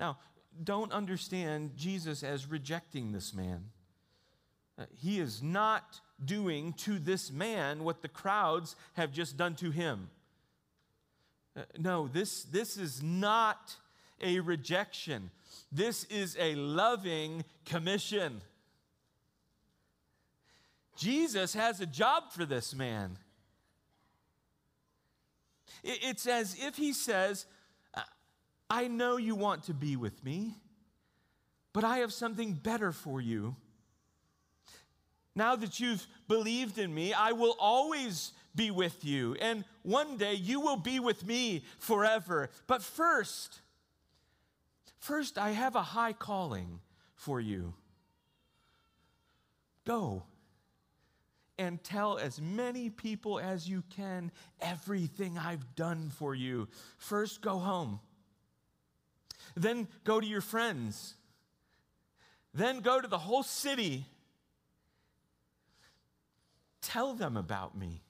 Now, 0.00 0.18
don't 0.62 0.92
understand 0.92 1.76
Jesus 1.76 2.22
as 2.22 2.46
rejecting 2.46 3.12
this 3.12 3.34
man. 3.34 3.66
Uh, 4.78 4.84
he 4.94 5.20
is 5.20 5.42
not 5.42 6.00
doing 6.24 6.72
to 6.74 6.98
this 6.98 7.30
man 7.30 7.84
what 7.84 8.02
the 8.02 8.08
crowds 8.08 8.76
have 8.94 9.12
just 9.12 9.36
done 9.36 9.54
to 9.56 9.70
him. 9.70 10.10
Uh, 11.56 11.62
no, 11.78 12.08
this, 12.08 12.44
this 12.44 12.76
is 12.76 13.02
not 13.02 13.76
a 14.20 14.40
rejection. 14.40 15.30
This 15.72 16.04
is 16.04 16.36
a 16.38 16.54
loving 16.54 17.44
commission. 17.64 18.40
Jesus 20.96 21.54
has 21.54 21.80
a 21.80 21.86
job 21.86 22.32
for 22.32 22.44
this 22.44 22.74
man. 22.74 23.18
It's 25.84 26.26
as 26.26 26.56
if 26.58 26.76
he 26.76 26.92
says, 26.92 27.46
I 28.68 28.88
know 28.88 29.16
you 29.16 29.34
want 29.34 29.64
to 29.64 29.74
be 29.74 29.96
with 29.96 30.24
me, 30.24 30.56
but 31.72 31.84
I 31.84 31.98
have 31.98 32.12
something 32.12 32.54
better 32.54 32.90
for 32.90 33.20
you. 33.20 33.56
Now 35.36 35.54
that 35.54 35.78
you've 35.78 36.06
believed 36.26 36.78
in 36.78 36.92
me, 36.92 37.12
I 37.12 37.32
will 37.32 37.54
always 37.60 38.32
be 38.54 38.70
with 38.70 39.04
you, 39.04 39.36
and 39.38 39.64
one 39.82 40.16
day 40.16 40.32
you 40.32 40.60
will 40.60 40.78
be 40.78 40.98
with 40.98 41.26
me 41.26 41.62
forever. 41.78 42.48
But 42.66 42.82
first, 42.82 43.60
first, 44.98 45.36
I 45.36 45.50
have 45.50 45.76
a 45.76 45.82
high 45.82 46.14
calling 46.14 46.80
for 47.14 47.38
you. 47.38 47.74
Go 49.84 50.22
and 51.58 51.84
tell 51.84 52.16
as 52.16 52.40
many 52.40 52.88
people 52.88 53.38
as 53.38 53.68
you 53.68 53.82
can 53.94 54.32
everything 54.60 55.36
I've 55.36 55.74
done 55.74 56.10
for 56.16 56.34
you. 56.34 56.68
First, 56.96 57.42
go 57.42 57.58
home. 57.58 58.00
Then 59.54 59.86
go 60.04 60.18
to 60.18 60.26
your 60.26 60.40
friends. 60.40 61.14
Then 62.54 62.80
go 62.80 63.02
to 63.02 63.08
the 63.08 63.18
whole 63.18 63.42
city. 63.42 64.06
Tell 66.82 67.14
them 67.14 67.36
about 67.36 67.76
me. 67.76 68.02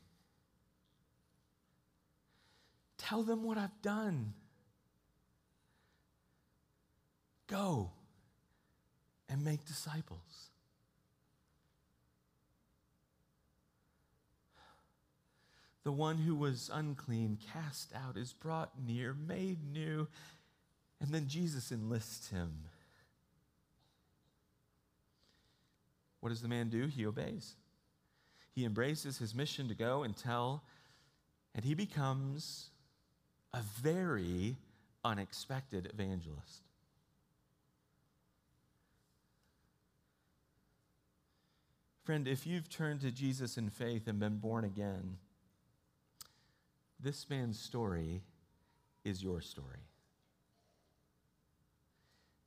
Tell 2.99 3.23
them 3.23 3.43
what 3.45 3.59
I've 3.59 3.81
done. 3.83 4.35
Go 7.47 7.91
and 9.29 9.45
make 9.45 9.65
disciples. 9.65 10.51
The 15.85 15.93
one 15.93 16.19
who 16.19 16.35
was 16.35 16.69
unclean, 16.75 17.39
cast 17.53 17.93
out, 17.95 18.17
is 18.17 18.33
brought 18.33 18.73
near, 18.85 19.15
made 19.15 19.59
new, 19.73 20.09
and 21.01 21.11
then 21.11 21.29
Jesus 21.29 21.71
enlists 21.71 22.31
him. 22.31 22.65
What 26.19 26.31
does 26.31 26.43
the 26.43 26.49
man 26.49 26.71
do? 26.71 26.89
He 26.89 27.07
obeys. 27.07 27.55
He 28.57 28.65
embraces 28.65 29.19
his 29.19 29.35
mission 29.35 29.69
to 29.69 29.75
go 29.75 30.03
and 30.03 30.17
tell, 30.17 30.65
and 31.55 31.63
he 31.63 31.75
becomes 31.75 32.71
a 33.53 33.61
very 33.83 34.57
unexpected 35.05 35.91
evangelist. 35.93 36.63
Friend, 42.03 42.27
if 42.27 42.47
you've 42.47 42.71
turned 42.71 43.03
to 43.03 43.11
Jesus 43.11 43.59
in 43.59 43.69
faith 43.69 44.09
and 44.09 44.19
been 44.19 44.39
born 44.39 44.65
again, 44.65 45.19
this 46.99 47.29
man's 47.29 47.59
story 47.59 48.23
is 49.05 49.23
your 49.23 49.43
story. 49.43 49.85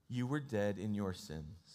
You 0.07 0.25
were 0.25 0.39
dead 0.39 0.79
in 0.79 0.95
your 0.95 1.13
sins, 1.13 1.68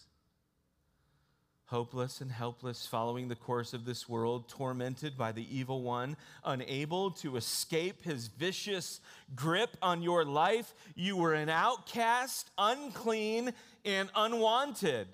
hopeless 1.74 2.20
and 2.20 2.30
helpless, 2.30 2.86
following 2.86 3.26
the 3.26 3.34
course 3.34 3.74
of 3.74 3.84
this 3.84 4.08
world, 4.08 4.48
tormented 4.48 5.18
by 5.18 5.32
the 5.32 5.44
evil 5.52 5.82
one, 5.82 6.16
unable 6.44 7.10
to 7.10 7.36
escape 7.36 8.04
his 8.04 8.28
vicious 8.28 9.00
grip 9.34 9.76
on 9.82 10.00
your 10.00 10.24
life. 10.24 10.72
You 10.94 11.16
were 11.16 11.34
an 11.34 11.48
outcast, 11.48 12.48
unclean, 12.56 13.52
and 13.84 14.08
unwanted. 14.14 15.08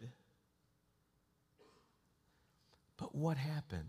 But 2.99 3.15
what 3.15 3.39
happened? 3.39 3.87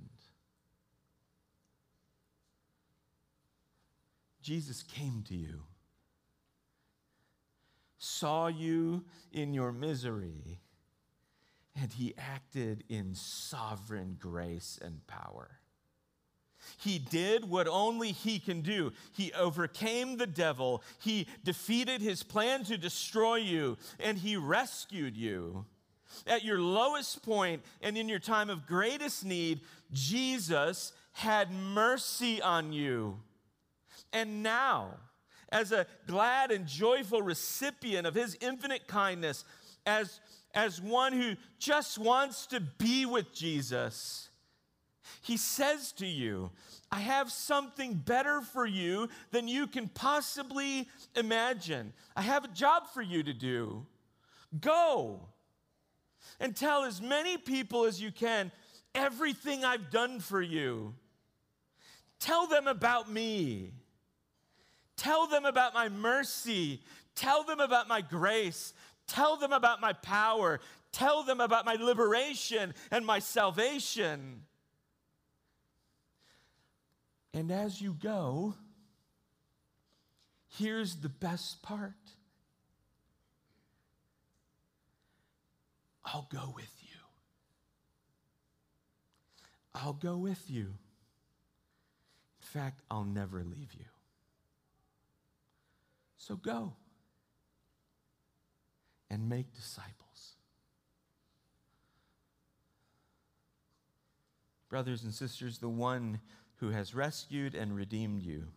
Jesus 4.41 4.81
came 4.81 5.25
to 5.27 5.35
you 5.35 5.63
saw 7.97 8.47
you 8.47 9.03
in 9.31 9.53
your 9.53 9.71
misery, 9.71 10.59
and 11.79 11.93
he 11.93 12.13
acted 12.17 12.83
in 12.89 13.15
sovereign 13.15 14.17
grace 14.19 14.79
and 14.81 15.05
power. 15.07 15.59
He 16.77 16.99
did 16.99 17.49
what 17.49 17.67
only 17.67 18.11
he 18.11 18.39
can 18.39 18.61
do. 18.61 18.91
He 19.13 19.33
overcame 19.33 20.17
the 20.17 20.27
devil. 20.27 20.83
He 20.99 21.27
defeated 21.43 22.01
his 22.01 22.23
plan 22.23 22.63
to 22.65 22.77
destroy 22.77 23.37
you, 23.37 23.77
and 23.99 24.17
he 24.17 24.37
rescued 24.37 25.17
you. 25.17 25.65
At 26.27 26.43
your 26.43 26.59
lowest 26.59 27.23
point 27.23 27.63
and 27.81 27.97
in 27.97 28.09
your 28.09 28.19
time 28.19 28.49
of 28.49 28.67
greatest 28.67 29.25
need, 29.25 29.61
Jesus 29.91 30.93
had 31.13 31.51
mercy 31.51 32.41
on 32.41 32.73
you. 32.73 33.19
And 34.13 34.43
now, 34.43 34.97
as 35.51 35.71
a 35.71 35.87
glad 36.07 36.51
and 36.51 36.67
joyful 36.67 37.21
recipient 37.21 38.05
of 38.05 38.15
his 38.15 38.37
infinite 38.41 38.87
kindness, 38.87 39.45
as, 39.85 40.19
as 40.53 40.81
one 40.81 41.13
who 41.13 41.35
just 41.59 41.97
wants 41.97 42.47
to 42.47 42.59
be 42.59 43.05
with 43.05 43.33
Jesus, 43.33 44.29
he 45.21 45.37
says 45.37 45.91
to 45.93 46.05
you, 46.05 46.51
I 46.91 46.99
have 46.99 47.31
something 47.31 47.93
better 47.93 48.41
for 48.41 48.65
you 48.65 49.09
than 49.31 49.47
you 49.47 49.67
can 49.67 49.87
possibly 49.87 50.87
imagine. 51.15 51.93
I 52.15 52.21
have 52.21 52.45
a 52.45 52.49
job 52.49 52.83
for 52.93 53.01
you 53.01 53.23
to 53.23 53.33
do. 53.33 53.85
Go 54.59 55.21
and 56.39 56.55
tell 56.55 56.83
as 56.83 57.01
many 57.01 57.37
people 57.37 57.85
as 57.85 58.01
you 58.01 58.11
can 58.11 58.51
everything 58.93 59.63
I've 59.63 59.89
done 59.89 60.19
for 60.19 60.41
you. 60.41 60.93
Tell 62.19 62.47
them 62.47 62.67
about 62.67 63.09
me. 63.09 63.71
Tell 64.97 65.27
them 65.27 65.45
about 65.45 65.73
my 65.73 65.89
mercy. 65.89 66.81
Tell 67.15 67.43
them 67.43 67.59
about 67.59 67.87
my 67.87 68.01
grace. 68.01 68.73
Tell 69.11 69.35
them 69.35 69.51
about 69.51 69.81
my 69.81 69.91
power. 69.91 70.61
Tell 70.93 71.23
them 71.23 71.41
about 71.41 71.65
my 71.65 71.75
liberation 71.75 72.73
and 72.91 73.05
my 73.05 73.19
salvation. 73.19 74.43
And 77.33 77.51
as 77.51 77.81
you 77.81 77.93
go, 78.01 78.55
here's 80.57 80.95
the 80.95 81.09
best 81.09 81.61
part 81.61 81.91
I'll 86.05 86.29
go 86.31 86.53
with 86.55 86.73
you. 86.81 86.99
I'll 89.75 89.91
go 89.91 90.15
with 90.15 90.49
you. 90.49 90.67
In 90.67 92.47
fact, 92.61 92.81
I'll 92.89 93.03
never 93.03 93.43
leave 93.43 93.73
you. 93.73 93.85
So 96.17 96.37
go 96.37 96.75
and 99.11 99.27
make 99.27 99.53
disciples. 99.53 100.37
Brothers 104.69 105.03
and 105.03 105.13
sisters, 105.13 105.57
the 105.57 105.67
one 105.67 106.21
who 106.55 106.69
has 106.69 106.95
rescued 106.95 107.53
and 107.53 107.75
redeemed 107.75 108.23
you, 108.23 108.47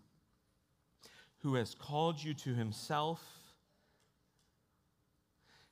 who 1.38 1.56
has 1.56 1.74
called 1.74 2.22
you 2.22 2.34
to 2.34 2.54
himself, 2.54 3.20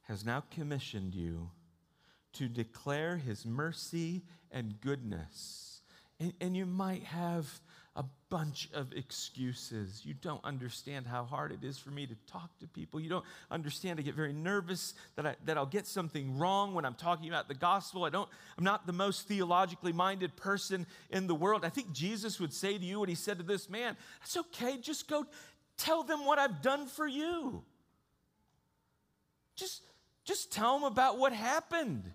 has 0.09 0.25
now 0.25 0.43
commissioned 0.51 1.15
you 1.15 1.51
to 2.33 2.49
declare 2.49 3.19
his 3.19 3.47
mercy 3.47 4.25
and 4.51 4.81
goodness. 4.81 5.83
And, 6.19 6.33
and 6.41 6.57
you 6.57 6.67
might 6.67 7.05
have 7.05 7.61
a 7.95 8.05
bunch 8.31 8.71
of 8.73 8.93
excuses. 8.95 10.01
You 10.05 10.15
don't 10.15 10.43
understand 10.45 11.07
how 11.07 11.25
hard 11.25 11.53
it 11.53 11.63
is 11.63 11.79
for 11.79 11.91
me 11.91 12.07
to 12.07 12.15
talk 12.27 12.49
to 12.61 12.67
people. 12.67 13.01
You 13.01 13.11
don't 13.11 13.25
understand. 13.51 13.99
I 13.99 14.03
get 14.03 14.15
very 14.15 14.33
nervous 14.33 14.95
that, 15.17 15.27
I, 15.27 15.37
that 15.45 15.59
I'll 15.59 15.67
get 15.67 15.87
something 15.87 16.39
wrong 16.39 16.73
when 16.73 16.87
I'm 16.87 16.95
talking 16.95 17.29
about 17.29 17.49
the 17.49 17.55
gospel. 17.55 18.05
I 18.05 18.11
don't, 18.11 18.29
I'm 18.57 18.65
not 18.65 18.87
the 18.87 18.95
most 18.95 19.29
theologically 19.29 19.93
minded 19.93 20.37
person 20.37 20.87
in 21.11 21.27
the 21.27 21.35
world. 21.35 21.67
I 21.67 21.69
think 21.69 21.93
Jesus 21.93 22.41
would 22.41 22.55
say 22.55 22.79
to 22.79 22.85
you 22.85 22.99
what 22.99 23.11
he 23.11 23.15
said 23.15 23.37
to 23.39 23.45
this 23.45 23.69
man 23.69 23.97
That's 24.21 24.39
okay. 24.39 24.79
Just 24.79 25.07
go 25.09 25.27
tell 25.77 26.03
them 26.03 26.25
what 26.25 26.39
I've 26.39 26.63
done 26.63 26.87
for 26.87 27.07
you. 27.07 27.63
Just, 29.55 29.83
just 30.25 30.51
tell 30.51 30.79
them 30.79 30.91
about 30.91 31.19
what 31.19 31.35
happened. 31.35 32.11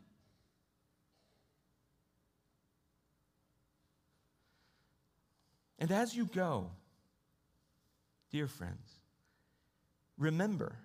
And 5.79 5.91
as 5.91 6.15
you 6.15 6.25
go, 6.25 6.71
dear 8.31 8.47
friends, 8.47 8.89
remember 10.17 10.75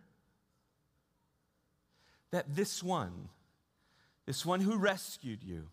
that 2.30 2.54
this 2.54 2.82
one, 2.82 3.28
this 4.26 4.44
one 4.44 4.60
who 4.60 4.76
rescued 4.76 5.42
you 5.42 5.68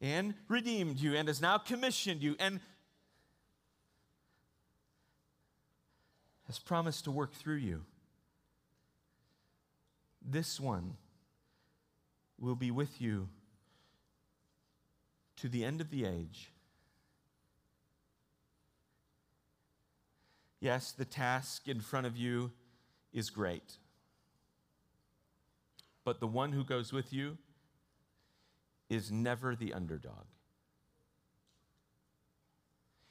and 0.00 0.34
redeemed 0.48 0.98
you 0.98 1.14
and 1.14 1.28
has 1.28 1.40
now 1.40 1.58
commissioned 1.58 2.22
you 2.22 2.36
and 2.38 2.60
has 6.46 6.58
promised 6.58 7.04
to 7.04 7.10
work 7.10 7.32
through 7.32 7.56
you. 7.56 7.84
This 10.24 10.60
one 10.60 10.96
will 12.38 12.56
be 12.56 12.70
with 12.70 13.00
you 13.00 13.28
to 15.36 15.48
the 15.48 15.64
end 15.64 15.80
of 15.80 15.90
the 15.90 16.04
age 16.04 16.50
Yes, 20.60 20.92
the 20.92 21.04
task 21.04 21.68
in 21.68 21.80
front 21.80 22.06
of 22.06 22.16
you 22.16 22.52
is 23.12 23.30
great. 23.30 23.76
But 26.04 26.20
the 26.20 26.26
one 26.26 26.52
who 26.52 26.64
goes 26.64 26.92
with 26.92 27.12
you 27.12 27.38
is 28.88 29.10
never 29.10 29.54
the 29.56 29.74
underdog. 29.74 30.26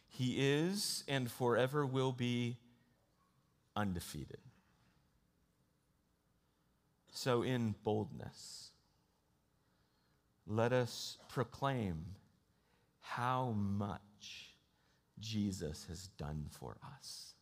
He 0.08 0.38
is 0.40 1.04
and 1.08 1.30
forever 1.30 1.86
will 1.86 2.14
be 2.14 2.58
undefeated. 3.76 4.40
So, 7.12 7.44
in 7.44 7.76
boldness, 7.84 8.72
let 10.48 10.72
us 10.72 11.18
proclaim 11.30 12.06
how 13.02 13.52
much 13.52 14.56
Jesus 15.20 15.86
has 15.90 16.08
done 16.18 16.48
for 16.50 16.78
us. 16.98 17.35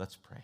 Let's 0.00 0.16
pray. 0.16 0.38